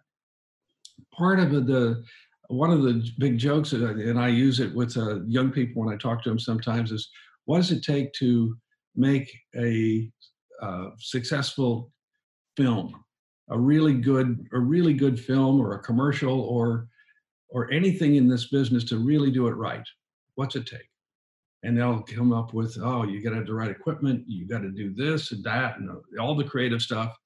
[1.12, 2.04] Part of the,
[2.48, 5.92] one of the big jokes, that and I use it with uh, young people when
[5.92, 7.08] I talk to them sometimes, is
[7.46, 8.56] what does it take to
[8.94, 10.10] make a
[10.62, 11.92] uh, successful
[12.56, 12.94] film,
[13.50, 16.88] a really good, a really good film, or a commercial, or
[17.48, 19.86] or anything in this business to really do it right?
[20.34, 20.88] What's it take?
[21.62, 24.60] And they'll come up with, oh, you got to have the right equipment, you got
[24.60, 27.16] to do this and that, and all the creative stuff.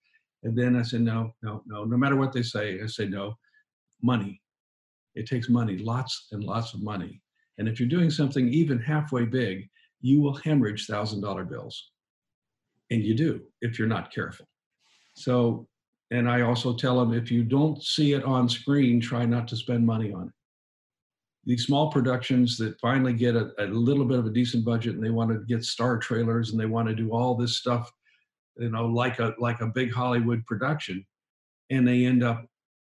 [0.43, 1.85] And then I said, no, no, no.
[1.85, 3.35] No matter what they say, I say no.
[4.03, 4.41] Money.
[5.15, 7.21] It takes money, lots and lots of money.
[7.59, 9.69] And if you're doing something even halfway big,
[10.01, 11.91] you will hemorrhage thousand dollar bills.
[12.91, 14.47] And you do if you're not careful.
[15.15, 15.69] So,
[16.11, 19.57] and I also tell them if you don't see it on screen, try not to
[19.57, 20.33] spend money on it.
[21.45, 25.05] These small productions that finally get a, a little bit of a decent budget and
[25.05, 27.91] they want to get star trailers and they want to do all this stuff,
[28.57, 31.05] you know, like a like a big Hollywood production,
[31.71, 32.45] and they end up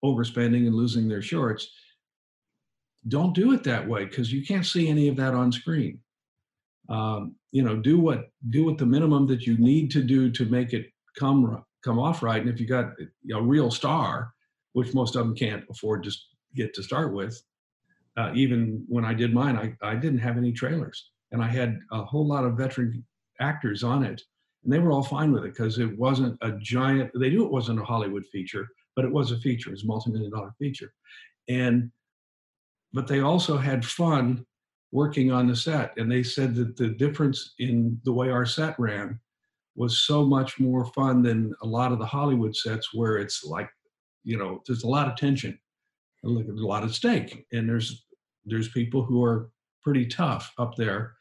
[0.04, 1.70] overspending and losing their shorts.
[3.09, 6.00] Don't do it that way because you can't see any of that on screen
[6.90, 10.44] um, you know do what do what the minimum that you need to do to
[10.46, 11.44] make it come
[11.84, 12.92] come off right and if you got
[13.34, 14.32] a real star
[14.72, 16.12] which most of them can't afford to
[16.54, 17.42] get to start with
[18.16, 21.78] uh, even when i did mine I, I didn't have any trailers and i had
[21.92, 23.04] a whole lot of veteran
[23.40, 24.22] actors on it
[24.64, 27.52] and they were all fine with it because it wasn't a giant they knew it
[27.52, 28.66] wasn't a hollywood feature
[28.96, 30.92] but it was a feature it was a multi-million dollar feature
[31.48, 31.90] and
[32.92, 34.44] but they also had fun
[34.92, 38.78] working on the set, and they said that the difference in the way our set
[38.78, 39.18] ran
[39.76, 43.70] was so much more fun than a lot of the Hollywood sets where it's like,
[44.24, 45.59] you know, there's a lot of tension,
[46.22, 48.04] and a lot of stake, and there's
[48.44, 49.50] there's people who are
[49.83, 51.14] pretty tough up there,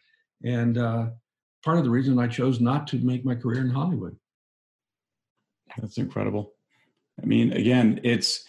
[0.43, 1.07] and uh,
[1.63, 4.15] part of the reason I chose not to make my career in Hollywood.
[5.77, 6.53] That's incredible.
[7.21, 8.45] I mean, again, it's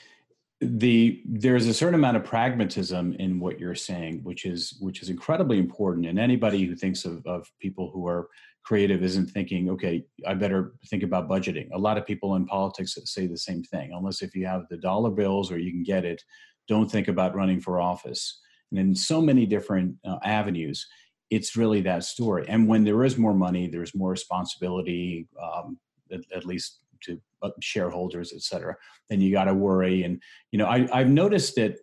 [0.60, 5.08] the there's a certain amount of pragmatism in what you're saying which is which is
[5.08, 6.06] incredibly important.
[6.06, 8.28] And anybody who thinks of, of people who are
[8.62, 11.68] creative isn't thinking okay i better think about budgeting.
[11.72, 13.92] A lot of people in politics say the same thing.
[13.94, 16.22] Unless if you have the dollar bills or you can get it
[16.68, 18.38] don't think about running for office.
[18.70, 20.86] And in so many different uh, avenues
[21.30, 22.44] it's really that story.
[22.48, 25.78] And when there is more money there's more responsibility um,
[26.12, 27.18] at, at least to
[27.60, 28.76] shareholders, et cetera,
[29.08, 30.02] then you got to worry.
[30.02, 31.78] And you know, I, I've noticed that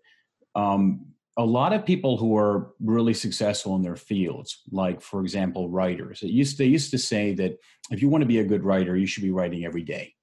[0.56, 1.06] um,
[1.38, 6.24] a lot of people who are really successful in their fields, like for example, writers,
[6.24, 7.58] it used they used to say that
[7.92, 10.14] if you want to be a good writer, you should be writing every day,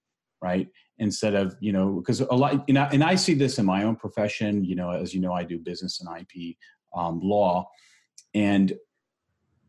[0.42, 0.68] right?
[0.98, 3.84] Instead of you know, because a lot, you know, and I see this in my
[3.84, 4.64] own profession.
[4.64, 6.56] You know, as you know, I do business and IP
[6.96, 7.68] um, law,
[8.34, 8.72] and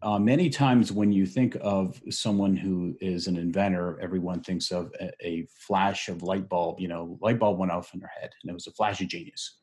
[0.06, 4.94] uh, many times when you think of someone who is an inventor, everyone thinks of
[5.02, 6.80] a, a, flash of light bulb.
[6.80, 9.08] You know, light bulb went off in their head, and it was a flash of
[9.08, 9.58] genius.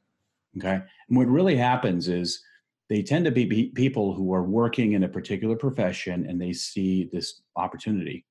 [0.58, 2.42] Okay, and what really happens is
[2.88, 7.08] they tend to be people who are working in a particular profession, and they see
[7.12, 8.26] this opportunity,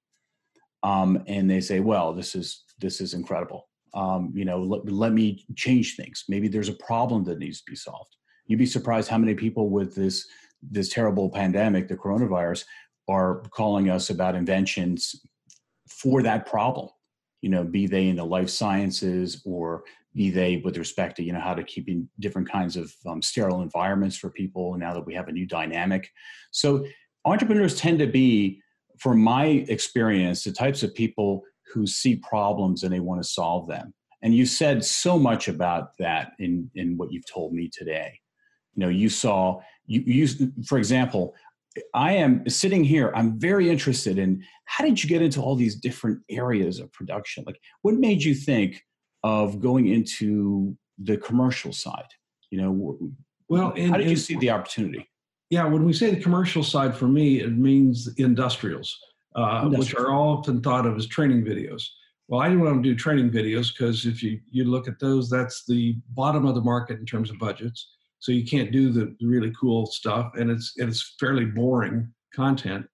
[0.84, 3.69] um, and they say, "Well, this is this is incredible.
[3.93, 6.26] Um, you know, let, let me change things.
[6.28, 9.69] Maybe there's a problem that needs to be solved." You'd be surprised how many people
[9.69, 10.28] with this
[10.62, 12.65] this terrible pandemic, the coronavirus,
[13.08, 15.15] are calling us about inventions
[15.88, 16.89] for that problem.
[17.41, 21.34] You know, be they in the life sciences or be they with respect to you
[21.34, 24.78] know how to keep in different kinds of um, sterile environments for people.
[24.78, 26.10] Now that we have a new dynamic,
[26.52, 26.86] so
[27.26, 28.62] entrepreneurs tend to be,
[29.00, 31.43] from my experience, the types of people
[31.74, 33.93] who see problems and they want to solve them.
[34.21, 38.19] And you said so much about that in in what you've told me today.
[38.76, 41.34] You know, you saw you, you for example
[41.93, 45.75] i am sitting here i'm very interested in how did you get into all these
[45.75, 47.43] different areas of production?
[47.45, 48.82] Like what made you think
[49.22, 52.07] of going into the commercial side?
[52.51, 52.97] You know
[53.49, 55.09] well and, how did you see the opportunity?
[55.49, 58.97] Yeah when we say the commercial side for me it means industrials,
[59.36, 61.84] uh, which are often thought of as training videos.
[62.30, 65.30] Well i didn't want to do training videos because if you, you look at those
[65.30, 67.89] that's the bottom of the market in terms of budgets
[68.22, 72.86] so you can't do the really cool stuff and it's and it's fairly boring content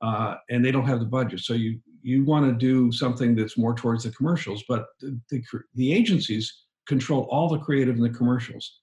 [0.00, 1.40] uh, and they don't have the budget.
[1.40, 5.42] So you you want to do something that's more towards the commercials but the, the,
[5.74, 8.80] the agencies control all the creative in the commercials.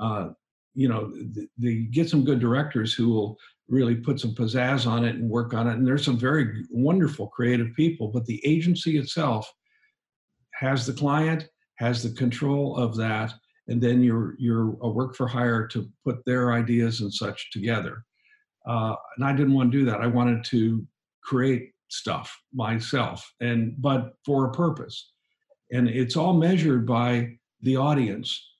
[0.00, 0.28] Uh,
[0.74, 1.12] you know
[1.58, 3.36] they get some good directors who will
[3.68, 7.28] really put some pizzazz on it and work on it and there's some very wonderful
[7.28, 9.50] creative people but the agency itself
[10.54, 13.32] has the client, has the control of that,
[13.68, 18.04] and then you're you're a work for hire to put their ideas and such together.
[18.66, 20.00] Uh, and I didn't want to do that.
[20.00, 20.86] I wanted to
[21.22, 25.12] create stuff myself, and but for a purpose,
[25.72, 27.30] and it's all measured by
[27.62, 28.50] the audience.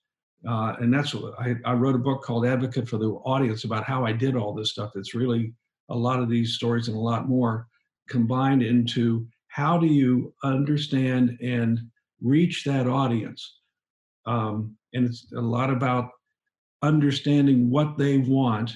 [0.47, 3.83] Uh, and that's what I, I wrote a book called Advocate for the Audience about
[3.83, 4.91] how I did all this stuff.
[4.93, 5.55] It's really
[5.89, 7.67] a lot of these stories and a lot more
[8.09, 11.79] combined into how do you understand and
[12.21, 13.59] reach that audience
[14.25, 16.09] um, and it's a lot about
[16.81, 18.71] understanding what they want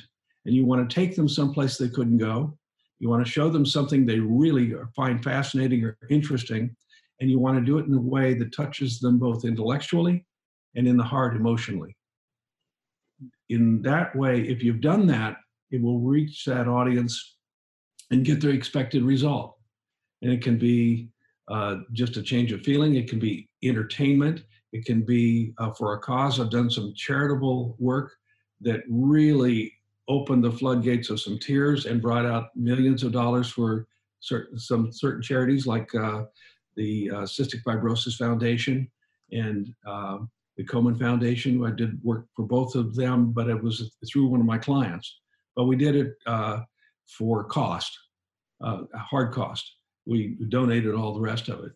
[0.45, 2.57] and you want to take them someplace they couldn't go.
[2.99, 6.75] You want to show them something they really find fascinating or interesting
[7.19, 10.25] and you want to do it in a way that touches them both intellectually
[10.75, 11.95] and in the heart emotionally.
[13.49, 15.37] In that way if you've done that
[15.71, 17.37] it will reach that audience
[18.11, 19.55] and get their expected result.
[20.21, 21.09] And it can be
[21.47, 25.93] uh, just a change of feeling it can be entertainment it can be uh, for
[25.93, 26.39] a cause.
[26.39, 28.13] I've done some charitable work
[28.61, 29.73] that really
[30.07, 33.87] opened the floodgates of some tears and brought out millions of dollars for
[34.19, 36.23] certain, some certain charities like uh,
[36.75, 38.89] the uh, Cystic Fibrosis Foundation
[39.31, 41.63] and um, the Komen Foundation.
[41.65, 45.19] I did work for both of them, but it was through one of my clients.
[45.55, 46.61] But we did it uh,
[47.07, 47.97] for cost,
[48.61, 49.75] uh, hard cost.
[50.05, 51.71] We donated all the rest of it.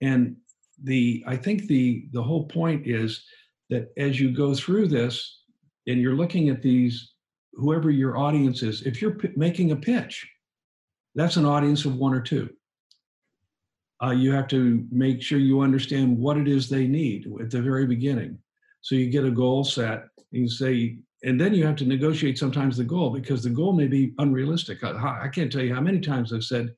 [0.00, 0.36] And
[0.84, 3.24] the I think the the whole point is
[3.70, 5.42] that as you go through this
[5.86, 7.12] and you're looking at these
[7.54, 10.26] whoever your audience is if you're p- making a pitch
[11.14, 12.48] that's an audience of one or two.
[14.00, 17.60] Uh, you have to make sure you understand what it is they need at the
[17.60, 18.38] very beginning.
[18.82, 22.38] So you get a goal set and you say and then you have to negotiate
[22.38, 24.84] sometimes the goal because the goal may be unrealistic.
[24.84, 26.72] I, I can't tell you how many times i've said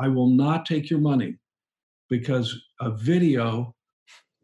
[0.00, 1.36] i will not take your money
[2.08, 3.74] because a video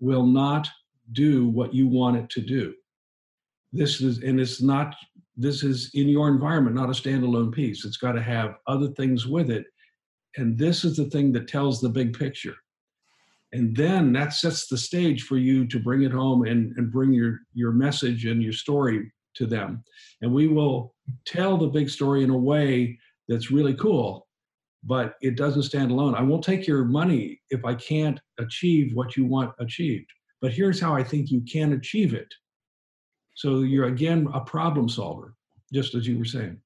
[0.01, 0.69] will not
[1.13, 2.75] do what you want it to do.
[3.73, 4.95] This is, and it's not,
[5.37, 7.85] this is in your environment, not a standalone piece.
[7.85, 9.67] It's got to have other things with it.
[10.37, 12.55] And this is the thing that tells the big picture.
[13.53, 17.13] And then that sets the stage for you to bring it home and, and bring
[17.13, 19.83] your, your message and your story to them.
[20.23, 20.95] And we will
[21.25, 22.99] tell the big story in a way
[23.29, 24.29] that's really cool
[24.83, 26.14] but it doesn't stand alone.
[26.14, 30.07] I won't take your money if I can't achieve what you want achieved.
[30.41, 32.33] But here's how I think you can achieve it.
[33.35, 35.35] So you're again a problem solver,
[35.72, 36.59] just as you were saying.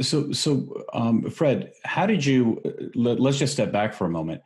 [0.00, 2.60] So, so um, Fred, how did you?
[2.94, 4.42] Let, let's just step back for a moment.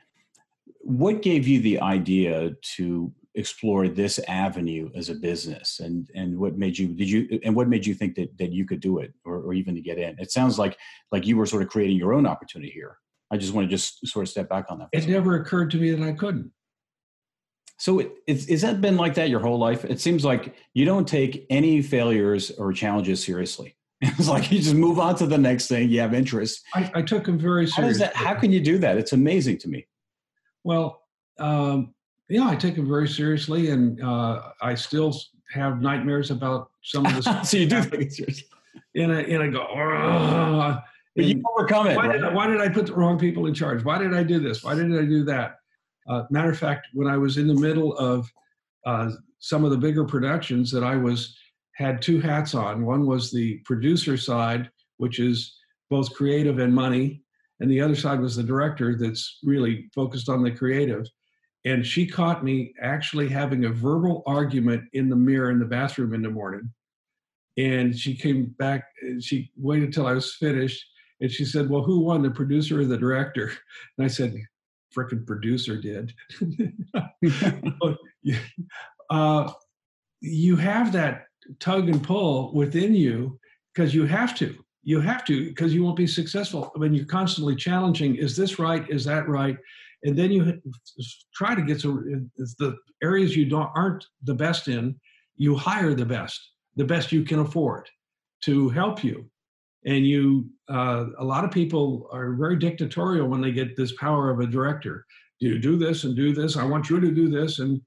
[0.80, 6.56] What gave you the idea to explore this avenue as a business, and and what
[6.58, 6.88] made you?
[6.88, 7.40] Did you?
[7.44, 9.80] And what made you think that that you could do it, or, or even to
[9.80, 10.16] get in?
[10.18, 10.76] It sounds like
[11.10, 12.98] like you were sort of creating your own opportunity here.
[13.32, 14.90] I just want to just sort of step back on that.
[14.92, 16.52] It never occurred to me that I couldn't.
[17.78, 19.84] So it, it's, has that been like that your whole life?
[19.86, 23.74] It seems like you don't take any failures or challenges seriously.
[24.04, 25.88] It's like you just move on to the next thing.
[25.88, 26.62] You have interest.
[26.74, 28.04] I, I took them very seriously.
[28.04, 28.98] How, that, how can you do that?
[28.98, 29.86] It's amazing to me.
[30.64, 31.02] Well,
[31.38, 31.94] um,
[32.28, 35.16] yeah, I take them very seriously, and uh, I still
[35.52, 37.22] have nightmares about some of the.
[37.22, 37.46] Stuff.
[37.48, 38.48] So you do take it seriously.
[38.96, 40.82] And I, and I go,
[41.14, 41.96] but you overcome it.
[41.96, 42.12] Why, right?
[42.12, 43.84] did I, why, did I, put the wrong people in charge?
[43.84, 44.64] Why did I do this?
[44.64, 45.56] Why did I do that?
[46.08, 48.30] Uh, matter of fact, when I was in the middle of
[48.86, 51.36] uh, some of the bigger productions that I was
[51.74, 52.84] had two hats on.
[52.84, 55.56] One was the producer side, which is
[55.90, 57.22] both creative and money,
[57.60, 61.06] and the other side was the director that's really focused on the creative.
[61.64, 66.12] And she caught me actually having a verbal argument in the mirror in the bathroom
[66.12, 66.70] in the morning.
[67.56, 68.84] And she came back,
[69.20, 70.84] she waited till I was finished
[71.22, 73.52] and she said, Well, who won, the producer or the director?
[73.96, 74.34] And I said,
[74.94, 76.12] Frickin' producer did.
[79.10, 79.52] uh,
[80.20, 81.26] you have that
[81.60, 83.38] tug and pull within you
[83.72, 84.62] because you have to.
[84.82, 88.84] You have to because you won't be successful when you're constantly challenging is this right?
[88.90, 89.56] Is that right?
[90.02, 90.60] And then you
[91.32, 94.96] try to get to the areas you don't aren't the best in,
[95.36, 96.40] you hire the best,
[96.74, 97.88] the best you can afford
[98.42, 99.30] to help you
[99.84, 104.30] and you uh, a lot of people are very dictatorial when they get this power
[104.30, 105.06] of a director.
[105.40, 106.56] Do do this and do this?
[106.56, 107.58] I want you to do this.
[107.58, 107.80] And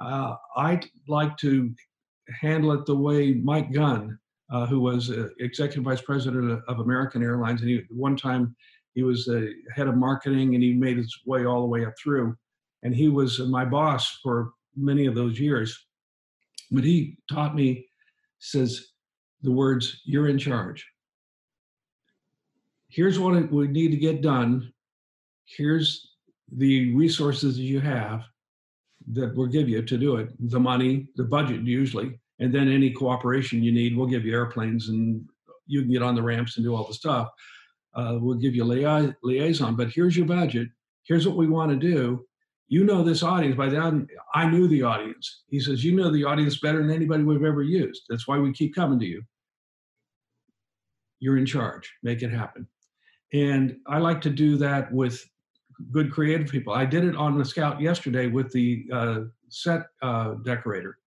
[0.00, 1.72] uh, i like to
[2.40, 4.18] handle it the way mike gunn
[4.50, 8.56] uh, who was executive vice president of american airlines and he, one time
[8.94, 11.94] he was the head of marketing and he made his way all the way up
[11.98, 12.36] through.
[12.82, 15.86] And he was my boss for many of those years.
[16.70, 17.86] But he taught me
[18.38, 18.88] says
[19.42, 20.84] the words you're in charge
[22.96, 24.72] here's what we need to get done.
[25.46, 25.88] Here's
[26.62, 28.20] the resources you have.
[29.18, 32.90] that we'll give you to do it the money, the budget usually, and then any
[32.90, 33.96] cooperation you need.
[33.96, 35.24] We'll give you airplanes and
[35.66, 37.28] you can get on the ramps and do all the stuff.
[37.94, 40.68] Uh, we'll give you lia- liaison, but here's your budget.
[41.08, 42.24] Here's what we want to do.
[42.68, 43.56] You know this audience.
[43.56, 45.42] By then, I knew the audience.
[45.48, 48.02] He says, You know the audience better than anybody we've ever used.
[48.08, 49.22] That's why we keep coming to you.
[51.20, 51.92] You're in charge.
[52.02, 52.66] Make it happen.
[53.32, 55.24] And I like to do that with
[55.90, 56.72] good creative people.
[56.72, 60.98] I did it on the Scout yesterday with the uh, set uh, decorator.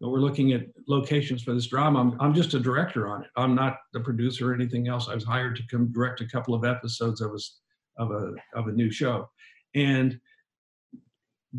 [0.00, 2.00] We're looking at locations for this drama.
[2.00, 3.30] I'm, I'm, just a director on it.
[3.36, 5.08] I'm not the producer or anything else.
[5.08, 8.68] I was hired to come direct a couple of episodes of a of a of
[8.68, 9.28] a new show,
[9.74, 10.18] and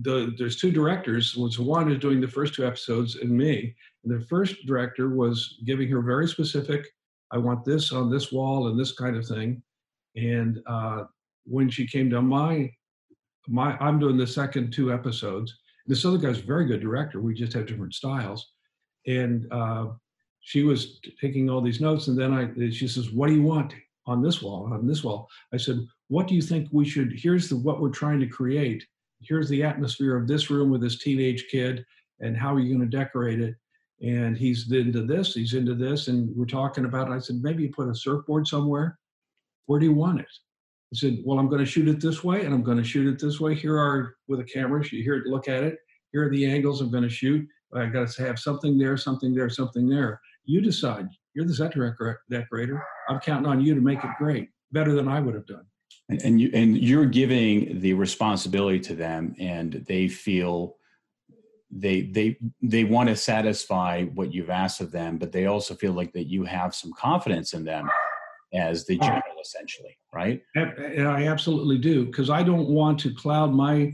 [0.02, 1.36] the there's two directors.
[1.36, 3.76] Which one is doing the first two episodes, and me.
[4.04, 6.88] And the first director was giving her very specific.
[7.30, 9.62] I want this on this wall and this kind of thing.
[10.16, 11.04] And uh,
[11.46, 12.72] when she came to my
[13.48, 15.54] my I'm doing the second two episodes.
[15.88, 17.20] This other guy's a very good director.
[17.20, 18.52] We just have different styles.
[19.08, 19.88] And uh,
[20.42, 23.74] she was taking all these notes, and then I she says, "What do you want
[24.06, 24.72] on this wall?
[24.72, 27.14] On this wall?" I said, "What do you think we should?
[27.16, 28.86] Here's the what we're trying to create.
[29.22, 31.86] Here's the atmosphere of this room with this teenage kid,
[32.20, 33.56] and how are you going to decorate it?"
[34.04, 37.10] And he's into this, he's into this, and we're talking about.
[37.10, 37.14] It.
[37.14, 39.00] I said, "Maybe you put a surfboard somewhere.
[39.66, 40.32] Where do you want it?"
[40.94, 43.08] I said, well, I'm going to shoot it this way and I'm going to shoot
[43.08, 43.56] it this way.
[43.56, 45.78] Here are, with a camera, you hear it, look at it.
[46.12, 47.48] Here are the angles I'm going to shoot.
[47.74, 50.20] I got to have something there, something there, something there.
[50.44, 51.08] You decide.
[51.34, 51.74] You're the set
[52.30, 52.84] decorator.
[53.08, 55.66] I'm counting on you to make it great, better than I would have done.
[56.10, 60.76] And, and you and you're giving the responsibility to them, and they feel
[61.70, 65.94] they they they want to satisfy what you've asked of them, but they also feel
[65.94, 67.90] like that you have some confidence in them
[68.54, 70.42] as the general, essentially, right?
[70.56, 73.94] And I absolutely do because I don't want to cloud my.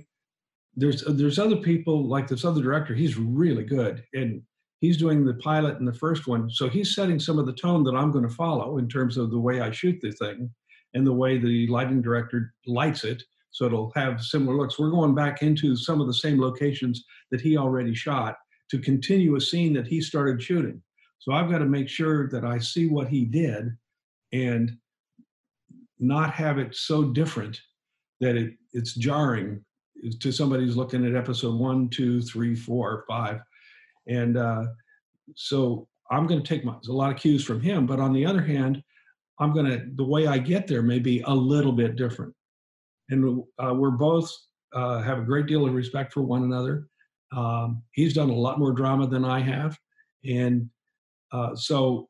[0.75, 2.93] There's there's other people like this other director.
[2.93, 4.41] He's really good, and
[4.79, 7.83] he's doing the pilot in the first one, so he's setting some of the tone
[7.83, 10.51] that I'm going to follow in terms of the way I shoot the thing,
[10.93, 14.77] and the way the lighting director lights it, so it'll have similar looks.
[14.77, 18.37] We're going back into some of the same locations that he already shot
[18.69, 20.81] to continue a scene that he started shooting.
[21.19, 23.75] So I've got to make sure that I see what he did
[24.33, 24.71] and
[25.99, 27.59] not have it so different
[28.19, 29.63] that it, it's jarring
[30.19, 33.39] to somebody who's looking at episode one, two, three, four, five.
[34.07, 34.65] And uh,
[35.35, 37.85] so I'm going to take my, a lot of cues from him.
[37.85, 38.83] But on the other hand,
[39.39, 42.33] I'm going to, the way I get there may be a little bit different.
[43.09, 44.31] And uh, we're both
[44.73, 46.87] uh, have a great deal of respect for one another.
[47.35, 49.77] Um, he's done a lot more drama than I have.
[50.25, 50.69] And
[51.31, 52.09] uh, so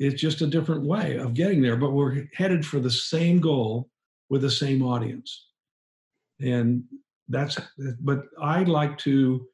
[0.00, 3.90] it's just a different way of getting there, but we're headed for the same goal
[4.30, 5.48] with the same audience.
[6.40, 6.84] And
[7.28, 7.58] that's,
[8.00, 9.46] but I like to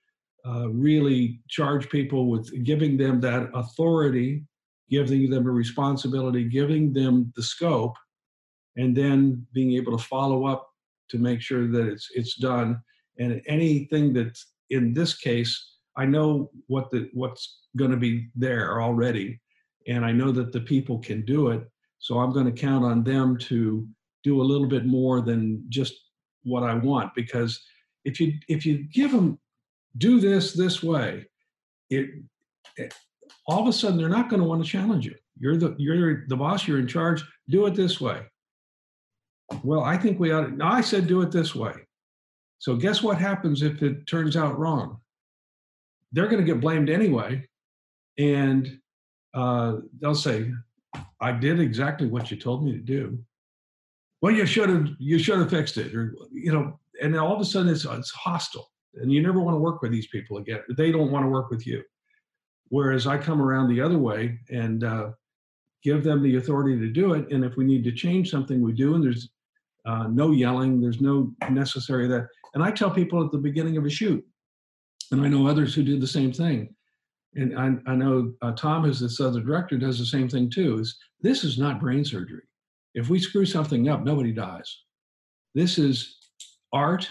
[0.47, 4.45] uh, really charge people with giving them that authority,
[4.89, 7.97] giving them a responsibility, giving them the scope,
[8.77, 10.69] and then being able to follow up
[11.09, 12.81] to make sure that it's it's done.
[13.19, 18.81] And anything that's in this case, I know what the what's going to be there
[18.81, 19.41] already
[19.89, 21.63] and I know that the people can do it.
[21.99, 23.87] So I'm going to count on them to
[24.25, 25.95] do a little bit more than just
[26.43, 27.61] what I want because
[28.05, 29.39] if you if you give them
[29.99, 31.27] do this this way,
[31.91, 32.11] it,
[32.77, 32.95] it
[33.47, 35.15] all of a sudden they're not going to want to challenge you.
[35.39, 36.67] You're the you're the boss.
[36.67, 37.25] You're in charge.
[37.49, 38.23] Do it this way.
[39.63, 40.59] Well, I think we ought.
[40.59, 41.73] To, I said do it this way.
[42.59, 44.99] So guess what happens if it turns out wrong?
[46.13, 47.47] They're going to get blamed anyway,
[48.19, 48.79] and
[49.37, 50.51] uh, they'll say,
[51.21, 53.19] "I did exactly what you told me to do."
[54.23, 57.41] Well, you should have you should have fixed it, or you know, and all of
[57.41, 60.61] a sudden it's it's hostile, and you never want to work with these people again.
[60.77, 61.83] They don't want to work with you.
[62.69, 65.11] Whereas I come around the other way and uh,
[65.85, 68.73] give them the authority to do it, and if we need to change something, we
[68.73, 68.95] do.
[68.95, 69.29] And there's
[69.85, 70.81] uh, no yelling.
[70.81, 72.27] There's no necessary that.
[72.55, 74.25] And I tell people at the beginning of a shoot,
[75.13, 76.75] and I know others who do the same thing
[77.37, 80.79] and I, I know uh, Tom, who's this other director, does the same thing too.
[80.79, 82.43] Is this is not brain surgery.
[82.95, 84.83] If we screw something up, nobody dies.
[85.55, 86.17] This is
[86.73, 87.09] art,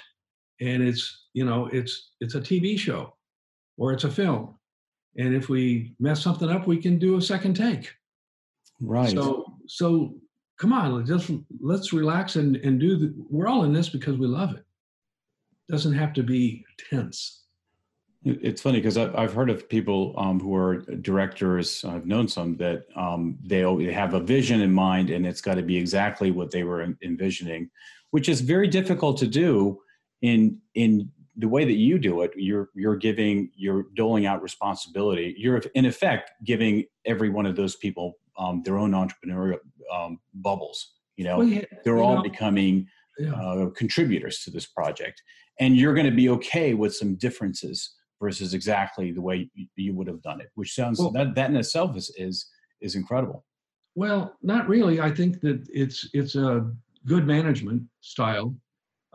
[0.59, 3.15] and it's you know it's it's a TV show,
[3.77, 4.55] or it's a film,
[5.17, 7.93] and if we mess something up, we can do a second take.
[8.81, 9.11] Right.
[9.11, 10.15] So so
[10.59, 13.13] come on, just let's relax and and do the.
[13.29, 14.65] We're all in this because we love it.
[15.69, 17.44] Doesn't have to be tense.
[18.25, 21.85] It's funny because I've heard of people um, who are directors.
[21.85, 23.59] I've known some that um, they
[23.91, 27.69] have a vision in mind, and it's got to be exactly what they were envisioning,
[28.09, 29.79] which is very difficult to do
[30.23, 35.35] in in the way that you do it, you're you're giving, you're doling out responsibility.
[35.37, 39.59] You're in effect giving every one of those people um, their own entrepreneurial
[39.93, 40.93] um, bubbles.
[41.17, 42.87] You know, well, yeah, they're you all know, becoming
[43.19, 43.33] yeah.
[43.33, 45.21] uh, contributors to this project,
[45.59, 50.07] and you're going to be okay with some differences versus exactly the way you, would
[50.07, 50.49] have done it.
[50.55, 52.49] Which sounds well, that that in itself is is
[52.81, 53.45] is incredible.
[53.95, 54.99] Well, not really.
[54.99, 56.71] I think that it's it's a
[57.05, 58.55] good management style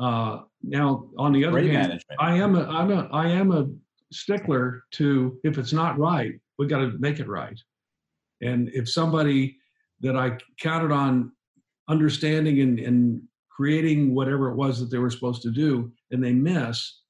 [0.01, 2.21] uh, now, on the other Great hand, management.
[2.21, 3.69] I am a I'm a I am a
[4.11, 7.61] stickler to if it's not right, we got to make it right.
[8.41, 9.59] And if somebody
[10.01, 11.33] that I counted on
[11.89, 16.33] understanding and, and creating whatever it was that they were supposed to do, and they
[16.33, 17.01] miss,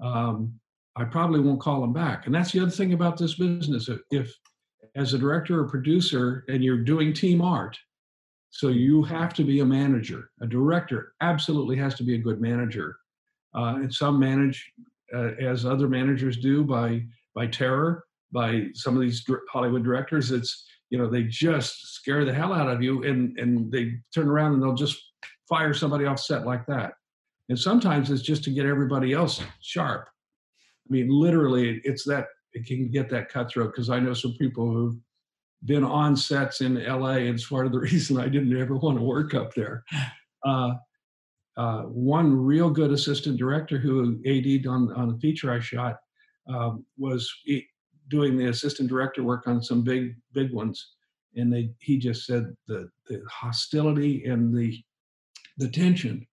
[0.00, 0.54] um,
[0.96, 2.26] I probably won't call them back.
[2.26, 3.88] And that's the other thing about this business.
[4.10, 4.34] If,
[4.96, 7.76] as a director or producer, and you're doing team art,
[8.50, 10.30] so you have to be a manager.
[10.40, 12.96] A director absolutely has to be a good manager.
[13.54, 14.72] Uh, and some manage
[15.14, 17.02] uh, as other managers do by
[17.34, 18.04] by terror.
[18.32, 22.68] By some of these Hollywood directors, it's you know they just scare the hell out
[22.68, 24.98] of you, and and they turn around and they'll just
[25.48, 26.94] fire somebody off set like that.
[27.48, 30.08] And sometimes it's just to get everybody else sharp.
[30.86, 34.66] I mean, literally, it's that it can get that cutthroat because I know some people
[34.66, 34.96] who have
[35.64, 38.98] been on sets in LA, and it's part of the reason I didn't ever want
[38.98, 39.84] to work up there.
[40.44, 40.72] Uh,
[41.56, 45.96] uh, one real good assistant director who AD'd on, on the feature I shot
[46.48, 47.32] um, was
[48.08, 50.92] doing the assistant director work on some big, big ones.
[51.34, 54.78] And they, he just said the, the hostility and the,
[55.58, 56.26] the tension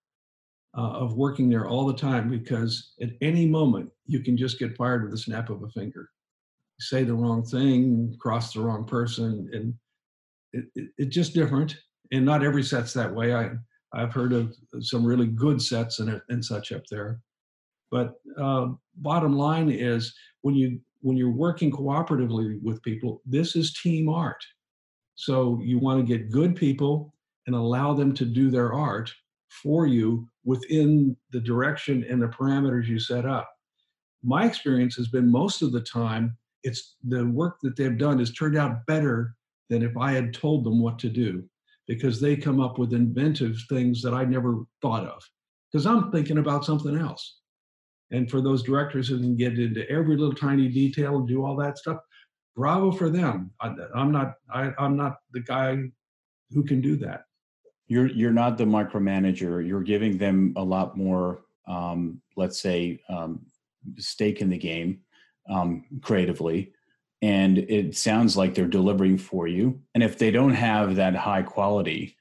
[0.77, 4.75] uh, of working there all the time because at any moment you can just get
[4.75, 6.09] fired with a snap of a finger
[6.79, 9.73] say the wrong thing, cross the wrong person, and
[10.53, 11.75] it, it, it's just different.
[12.11, 13.33] And not every set's that way.
[13.33, 13.51] I
[13.93, 17.19] I've heard of some really good sets and and such up there,
[17.91, 23.73] but uh, bottom line is when you when you're working cooperatively with people, this is
[23.73, 24.43] team art.
[25.15, 27.13] So you want to get good people
[27.45, 29.11] and allow them to do their art
[29.61, 33.49] for you within the direction and the parameters you set up.
[34.23, 38.31] My experience has been most of the time it's the work that they've done has
[38.31, 39.35] turned out better
[39.69, 41.43] than if I had told them what to do
[41.87, 45.21] because they come up with inventive things that I never thought of
[45.71, 47.39] because I'm thinking about something else.
[48.11, 51.55] And for those directors who can get into every little tiny detail and do all
[51.57, 51.97] that stuff,
[52.55, 53.51] bravo for them.
[53.59, 55.77] I, am not I, I'm not the guy
[56.51, 57.23] who can do that.
[57.93, 59.65] You're you're not the micromanager.
[59.65, 63.45] You're giving them a lot more, um, let's say, um,
[63.97, 65.01] stake in the game
[65.49, 66.73] um, creatively.
[67.21, 69.79] And it sounds like they're delivering for you.
[69.93, 72.17] And if they don't have that high quality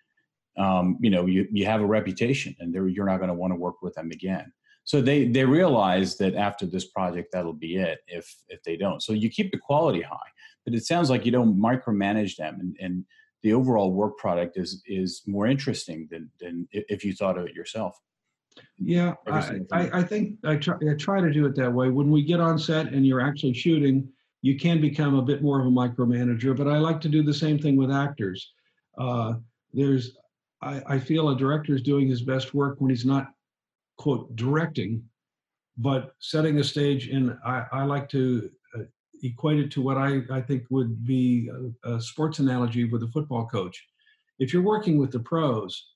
[0.58, 3.58] um, you know you, you have a reputation and you're not going to want to
[3.58, 4.52] work with them again.
[4.84, 9.02] So they they realize that after this project that'll be it if if they don't.
[9.02, 10.32] So you keep the quality high
[10.64, 13.04] but it sounds like you don't micromanage them and, and
[13.42, 17.54] the overall work product is is more interesting than than if you thought of it
[17.54, 17.98] yourself
[18.78, 21.88] yeah, I, I, I, think I try, I try to do it that way.
[21.88, 24.08] When we get on set and you're actually shooting,
[24.42, 26.56] you can become a bit more of a micromanager.
[26.56, 28.52] But I like to do the same thing with actors.
[28.98, 29.34] Uh,
[29.72, 30.16] there's,
[30.60, 33.28] I, I feel a director is doing his best work when he's not,
[33.98, 35.02] quote, directing,
[35.78, 37.08] but setting a stage.
[37.08, 38.50] And I, I like to
[39.22, 41.50] equate it to what I, I think would be
[41.84, 43.86] a, a sports analogy with a football coach.
[44.38, 45.90] If you're working with the pros,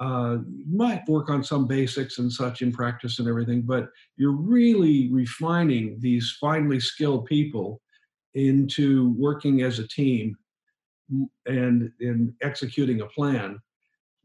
[0.00, 4.32] uh, you might work on some basics and such in practice and everything, but you're
[4.32, 7.80] really refining these finely skilled people
[8.34, 10.36] into working as a team
[11.46, 13.58] and in executing a plan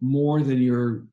[0.01, 1.05] more than you're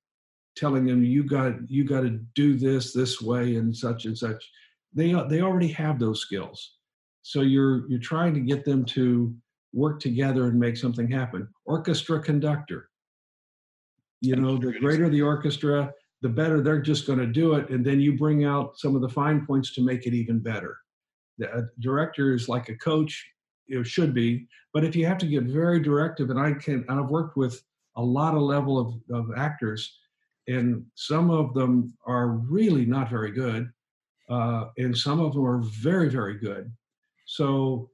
[0.56, 4.44] telling them you got you got to do this this way and such and such
[4.92, 6.78] they they already have those skills
[7.22, 9.34] so you're you're trying to get them to
[9.72, 11.48] work together and make something happen.
[11.64, 12.88] Orchestra conductor.
[14.20, 15.92] You know the greater the orchestra
[16.22, 16.60] the better.
[16.60, 19.46] They're just going to do it and then you bring out some of the fine
[19.46, 20.76] points to make it even better.
[21.38, 23.24] The director is like a coach
[23.70, 27.08] it should be but if you have to get very directive and i can i've
[27.08, 27.62] worked with
[27.96, 29.98] a lot of level of, of actors
[30.48, 33.70] and some of them are really not very good
[34.28, 36.70] uh, and some of them are very very good
[37.30, 37.88] so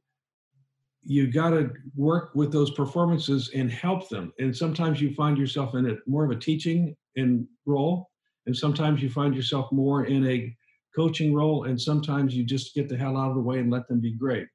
[1.03, 4.33] you got to work with those performances and help them.
[4.39, 8.09] And sometimes you find yourself in a more of a teaching and role,
[8.47, 10.57] and sometimes you find yourself more in a
[10.95, 13.87] coaching role, and sometimes you just get the hell out of the way and let
[13.89, 14.47] them be great.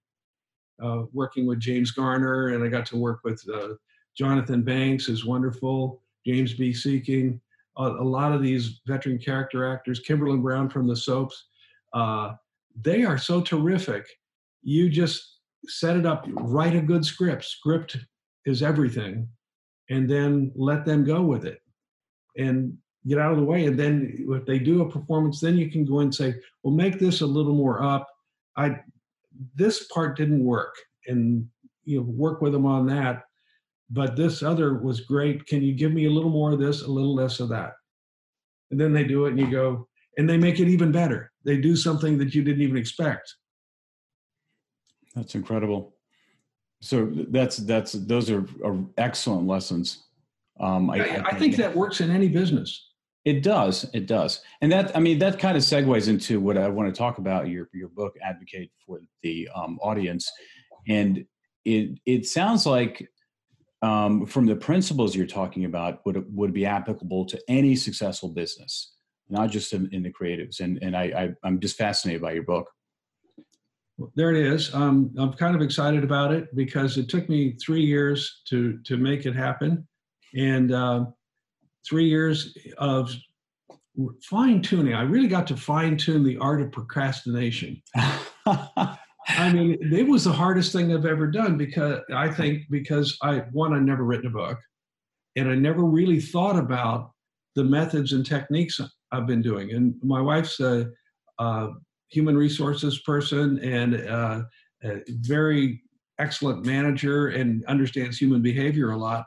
[0.82, 3.76] Uh, working with James Garner, and I got to work with uh,
[4.18, 6.02] Jonathan Banks is wonderful.
[6.26, 6.72] James B.
[6.72, 7.40] Sikking,
[7.78, 11.50] a, a lot of these veteran character actors, Kimberly Brown from the soaps.
[11.94, 12.34] Uh,
[12.82, 14.08] they are so terrific.
[14.64, 17.46] You just set it up, write a good script.
[17.46, 17.98] Script
[18.46, 19.28] is everything,
[19.90, 21.62] and then let them go with it,
[22.38, 23.66] and get out of the way.
[23.66, 27.00] And then if they do a performance, then you can go and say, "Well, make
[27.00, 28.08] this a little more up."
[28.58, 28.80] I
[29.56, 30.76] this part didn't work,
[31.08, 31.48] and
[31.84, 33.24] you know work with them on that.
[33.90, 35.46] But this other was great.
[35.48, 37.74] Can you give me a little more of this, a little less of that?
[38.70, 39.88] And then they do it, and you go,
[40.18, 41.32] and they make it even better.
[41.44, 43.36] They do something that you didn't even expect.
[45.16, 45.96] That's incredible.
[46.82, 50.06] So that's that's those are, are excellent lessons.
[50.60, 52.90] Um, I, I, I, think that works in any business.
[53.24, 53.90] It does.
[53.94, 54.42] It does.
[54.62, 57.48] And that I mean that kind of segues into what I want to talk about
[57.50, 60.32] your your book, Advocate for the um, Audience,
[60.88, 61.26] and
[61.66, 63.08] it it sounds like
[63.84, 68.94] um, from the principles you're talking about would would be applicable to any successful business
[69.32, 70.60] not just in, in the creatives.
[70.60, 72.70] And and I, I am just fascinated by your book.
[74.16, 74.74] There it is.
[74.74, 78.98] Um, I'm kind of excited about it because it took me three years to to
[78.98, 79.88] make it happen,
[80.36, 81.06] and uh,
[81.88, 83.14] three years of
[84.24, 84.94] fine tuning.
[84.94, 87.82] I really got to fine tune the art of procrastination.
[88.46, 93.40] I mean, it was the hardest thing I've ever done because I think because I
[93.52, 94.60] one I never written a book,
[95.36, 97.12] and I never really thought about
[97.56, 98.80] the methods and techniques
[99.12, 99.72] I've been doing.
[99.72, 100.90] And my wife's a,
[101.40, 101.70] a
[102.12, 104.46] human resources person and a,
[104.84, 105.82] a very
[106.20, 109.26] excellent manager and understands human behavior a lot.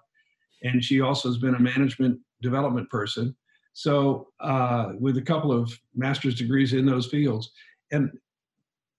[0.63, 3.35] And she also has been a management development person.
[3.73, 7.51] So uh, with a couple of master's degrees in those fields,
[7.91, 8.11] and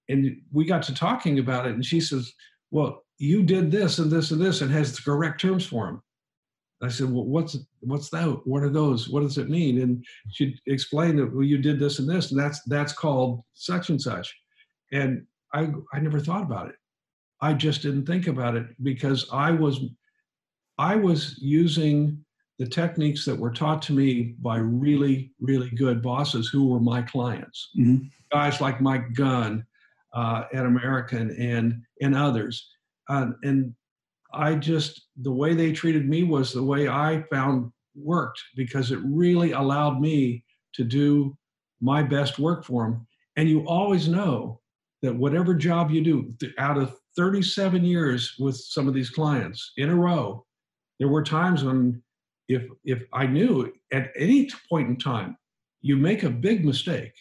[0.07, 2.31] and we got to talking about it, and she says,
[2.71, 6.01] "Well, you did this and this and this, and has the correct terms for them."
[6.81, 8.25] I said, well, what's what's that?
[8.45, 9.09] What are those?
[9.09, 9.81] What does it mean?
[9.81, 13.89] And she explained that well, you did this and this, and that's that's called such
[13.89, 14.35] and such.
[14.91, 16.75] And I I never thought about it.
[17.41, 19.79] I just didn't think about it because I was
[20.77, 22.23] I was using
[22.59, 27.01] the techniques that were taught to me by really really good bosses who were my
[27.01, 28.05] clients, mm-hmm.
[28.31, 29.65] guys like Mike Gunn
[30.13, 32.69] uh, at American and and others.
[33.07, 33.73] Uh, and
[34.35, 38.99] I just, the way they treated me was the way I found worked because it
[39.03, 41.37] really allowed me to do
[41.81, 43.07] my best work for them.
[43.37, 44.61] And you always know
[45.01, 49.89] that whatever job you do, out of 37 years with some of these clients in
[49.89, 50.45] a row,
[50.99, 52.01] there were times when
[52.47, 55.35] if if I knew at any point in time
[55.81, 57.13] you make a big mistake,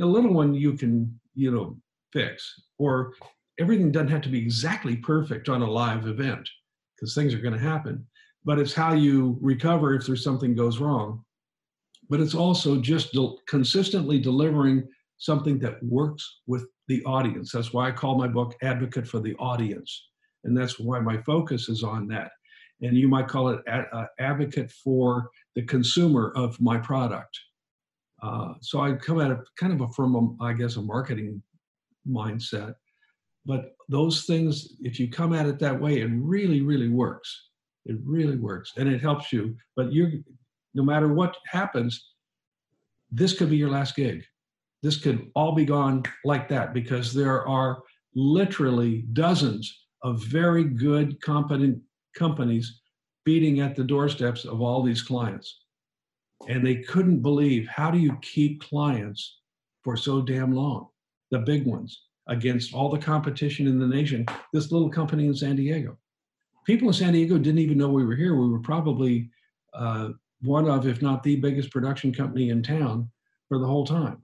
[0.00, 1.76] a little one you can you know
[2.12, 3.14] fix, or
[3.58, 6.48] everything doesn't have to be exactly perfect on a live event
[6.96, 8.06] because things are going to happen.
[8.44, 11.24] But it's how you recover if there's something goes wrong.
[12.08, 14.86] But it's also just del- consistently delivering
[15.18, 17.52] something that works with the audience.
[17.52, 20.08] That's why I call my book Advocate for the Audience.
[20.44, 22.30] And that's why my focus is on that.
[22.82, 23.60] And you might call it
[24.20, 27.36] advocate for the consumer of my product.
[28.22, 31.42] Uh, so I come at it kind of a, from, a, I guess, a marketing
[32.08, 32.74] mindset
[33.46, 37.48] but those things, if you come at it that way, it really, really works.
[37.84, 39.56] It really works, and it helps you.
[39.76, 40.10] But you're,
[40.74, 42.10] no matter what happens,
[43.10, 44.24] this could be your last gig.
[44.82, 47.82] This could all be gone like that because there are
[48.16, 51.80] literally dozens of very good, competent
[52.16, 52.80] companies
[53.24, 55.60] beating at the doorsteps of all these clients.
[56.48, 59.38] And they couldn't believe how do you keep clients
[59.84, 60.88] for so damn long?
[61.30, 65.56] The big ones against all the competition in the nation, this little company in San
[65.56, 65.96] Diego.
[66.64, 68.34] People in San Diego didn't even know we were here.
[68.34, 69.30] We were probably
[69.74, 70.10] uh,
[70.42, 73.08] one of, if not the biggest production company in town
[73.48, 74.22] for the whole time.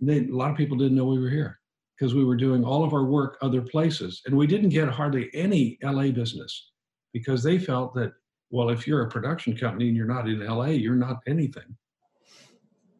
[0.00, 1.58] They, a lot of people didn't know we were here
[1.96, 4.22] because we were doing all of our work other places.
[4.26, 6.70] And we didn't get hardly any LA business
[7.12, 8.12] because they felt that,
[8.50, 11.76] well, if you're a production company and you're not in LA, you're not anything.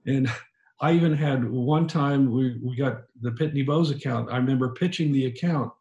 [0.07, 0.31] And
[0.85, 4.31] I even had one time we, we got the Pitney Bowes account.
[4.31, 5.73] I remember pitching the account,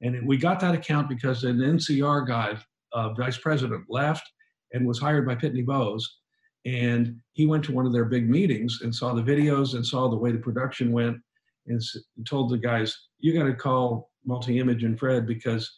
[0.00, 2.56] and we got that account because an NCR guy,
[2.94, 4.26] uh, vice president, left
[4.72, 6.20] and was hired by Pitney Bowes.
[6.64, 10.08] And he went to one of their big meetings and saw the videos and saw
[10.08, 11.18] the way the production went
[11.66, 11.82] and
[12.26, 15.70] told the guys, You got to call Multi Image and Fred because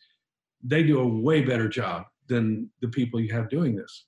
[0.63, 4.05] they do a way better job than the people you have doing this.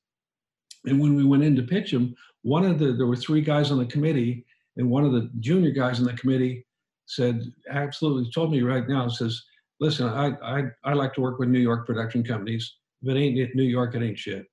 [0.86, 3.72] And when we went in to pitch them, one of the, there were three guys
[3.72, 4.46] on the committee
[4.76, 6.66] and one of the junior guys in the committee
[7.06, 9.42] said, absolutely told me right now, says,
[9.80, 12.76] listen, I, I, I like to work with New York production companies.
[13.02, 14.46] If it ain't New York, it ain't shit.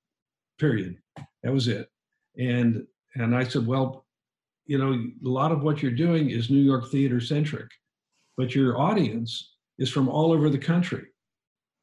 [0.57, 0.97] Period.
[1.43, 1.89] That was it.
[2.39, 4.05] And and I said, well,
[4.65, 7.70] you know, a lot of what you're doing is New York theater centric,
[8.36, 11.05] but your audience is from all over the country.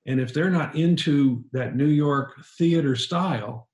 [0.07, 3.68] And if they're not into that New York theater style,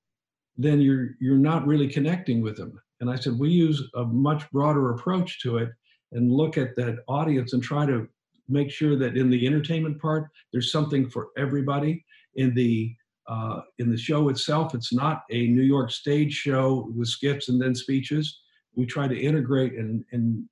[0.57, 2.79] then you're you're not really connecting with them.
[3.01, 5.69] And I said we use a much broader approach to it
[6.13, 8.07] and look at that audience and try to
[8.47, 12.05] make sure that in the entertainment part there's something for everybody.
[12.35, 12.95] In the
[13.27, 17.61] uh, in the show itself, it's not a New York stage show with skits and
[17.61, 18.41] then speeches.
[18.75, 20.43] We try to integrate and, and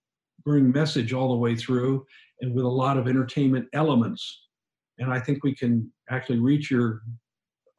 [0.46, 2.06] bring message all the way through
[2.42, 4.44] and with a lot of entertainment elements.
[4.98, 7.02] And I think we can actually reach your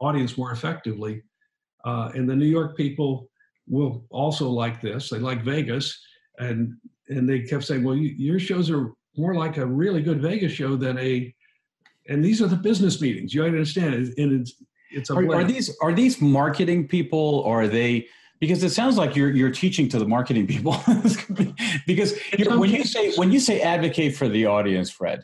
[0.00, 1.22] audience more effectively.
[1.84, 3.29] Uh, and the New York people
[3.70, 5.08] will also like this.
[5.08, 5.98] They like Vegas,
[6.38, 6.74] and
[7.08, 10.52] and they kept saying, "Well, you, your shows are more like a really good Vegas
[10.52, 11.34] show than a."
[12.08, 13.32] And these are the business meetings.
[13.32, 14.12] You understand?
[14.18, 14.54] And it's
[14.90, 18.06] it's a are, are, these are these marketing people or are they
[18.40, 20.76] because it sounds like you're you're teaching to the marketing people
[21.86, 25.22] because when you say when you say advocate for the audience fred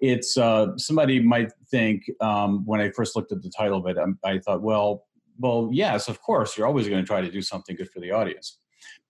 [0.00, 3.98] it's uh, somebody might think um, when i first looked at the title of it
[3.98, 5.06] um, i thought well
[5.38, 8.10] well yes of course you're always going to try to do something good for the
[8.10, 8.58] audience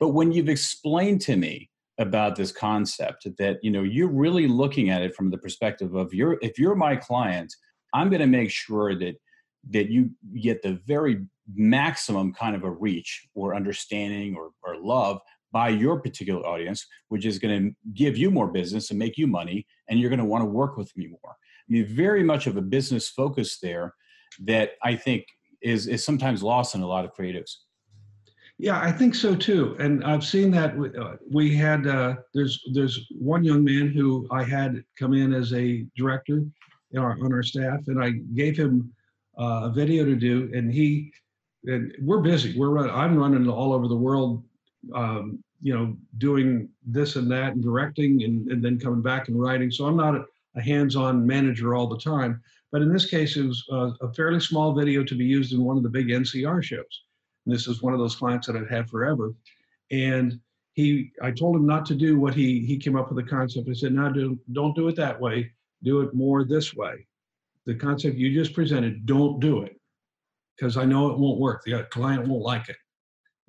[0.00, 4.90] but when you've explained to me about this concept that you know you're really looking
[4.90, 7.54] at it from the perspective of you're if you're my client
[7.94, 9.14] i'm going to make sure that
[9.70, 10.10] that you
[10.40, 11.24] get the very
[11.54, 15.20] maximum kind of a reach or understanding or, or love
[15.50, 19.26] by your particular audience, which is going to give you more business and make you
[19.26, 21.32] money, and you're going to want to work with me more.
[21.32, 23.94] I mean, very much of a business focus there
[24.44, 25.24] that I think
[25.62, 27.56] is is sometimes lost in a lot of creatives.
[28.60, 30.74] Yeah, I think so too, and I've seen that.
[31.00, 35.52] Uh, we had uh, there's there's one young man who I had come in as
[35.52, 36.42] a director
[36.90, 38.92] in our, on our staff, and I gave him
[39.38, 41.12] uh, a video to do, and he
[41.64, 42.58] and we're busy.
[42.58, 44.42] We're run, I'm running all over the world,
[44.94, 49.40] um, you know, doing this and that and directing, and, and then coming back and
[49.40, 49.70] writing.
[49.70, 50.24] So I'm not a,
[50.56, 52.42] a hands-on manager all the time.
[52.70, 55.64] But in this case, it was a, a fairly small video to be used in
[55.64, 57.02] one of the big NCR shows.
[57.46, 59.34] And this is one of those clients that I've had forever,
[59.90, 60.38] and
[60.74, 63.68] he, I told him not to do what he he came up with the concept.
[63.68, 65.50] I said, no, do, don't do it that way.
[65.82, 67.06] Do it more this way
[67.68, 69.78] the concept you just presented, don't do it
[70.56, 71.62] because I know it won't work.
[71.64, 72.76] The uh, client won't like it.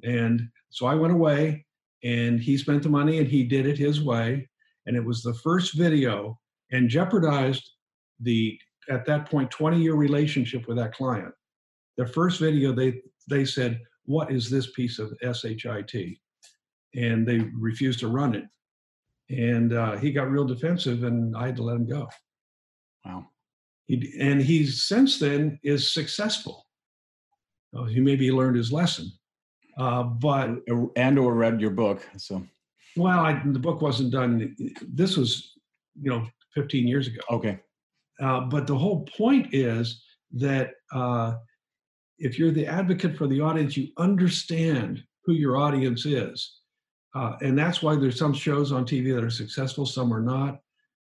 [0.04, 1.66] And so I went away
[2.04, 4.50] and he spent the money and he did it his way.
[4.86, 6.38] And it was the first video
[6.74, 7.72] and jeopardized
[8.20, 8.60] the,
[8.90, 11.34] at that point, 20 year relationship with that client.
[11.98, 16.18] The first video, they, they said, What is this piece of SHIT?
[16.96, 18.46] And they refused to run it.
[19.30, 22.10] And uh, he got real defensive and I had to let him go.
[23.06, 23.28] Wow.
[23.86, 26.66] He, and he since then is successful.
[27.76, 29.12] Oh, he maybe learned his lesson,
[29.78, 30.50] uh, but
[30.96, 32.08] and or read your book.
[32.18, 32.44] So,
[32.96, 34.56] well, I, the book wasn't done.
[34.82, 35.54] This was,
[36.02, 36.26] you know,
[36.56, 37.20] 15 years ago.
[37.30, 37.60] Okay.
[38.22, 40.04] Uh, but the whole point is
[40.34, 41.36] that uh,
[42.18, 46.58] if you're the advocate for the audience, you understand who your audience is.
[47.16, 50.60] Uh, and that's why there's some shows on TV that are successful, some are not.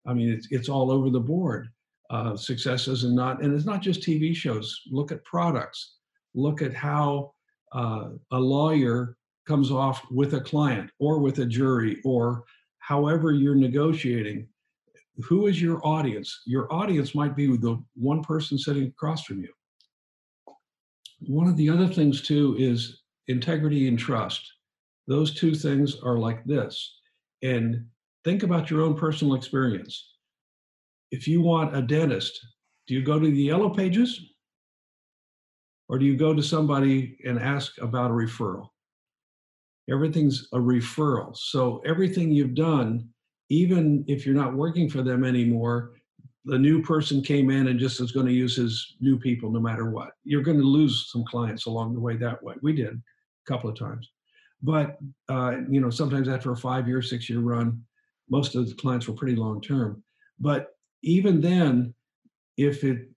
[0.06, 1.68] I mean, it's, it's all over the board
[2.10, 5.96] uh, successes and not and it's not just tv shows look at products
[6.34, 7.32] look at how
[7.72, 12.44] uh, a lawyer comes off with a client or with a jury or
[12.78, 14.46] however you're negotiating
[15.24, 19.52] who is your audience your audience might be the one person sitting across from you
[21.20, 24.52] one of the other things too is integrity and trust
[25.08, 26.98] those two things are like this
[27.42, 27.84] and
[28.24, 30.16] think about your own personal experience
[31.10, 32.44] if you want a dentist,
[32.86, 34.20] do you go to the yellow pages?
[35.88, 38.68] Or do you go to somebody and ask about a referral?
[39.88, 41.36] Everything's a referral.
[41.36, 43.08] So everything you've done,
[43.48, 45.92] even if you're not working for them anymore,
[46.44, 49.60] the new person came in and just is going to use his new people no
[49.60, 50.12] matter what.
[50.24, 52.54] You're going to lose some clients along the way that way.
[52.62, 54.08] We did a couple of times.
[54.62, 57.82] But, uh, you know, sometimes after a five year, six year run,
[58.30, 60.02] most of the clients were pretty long term.
[60.38, 60.68] But
[61.02, 61.94] even then,
[62.56, 63.08] if it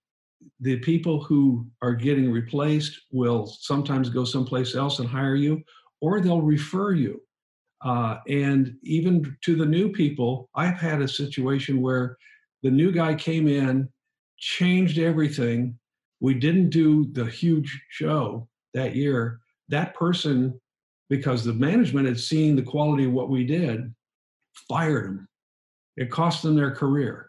[0.61, 5.61] the people who are getting replaced will sometimes go someplace else and hire you,
[6.01, 7.21] or they'll refer you.
[7.83, 12.17] Uh, and even to the new people, I've had a situation where
[12.63, 13.87] the new guy came in,
[14.37, 15.77] changed everything.
[16.19, 19.39] We didn't do the huge show that year.
[19.69, 20.59] That person,
[21.09, 23.93] because the management had seen the quality of what we did,
[24.67, 25.27] fired him.
[25.95, 27.28] It cost them their career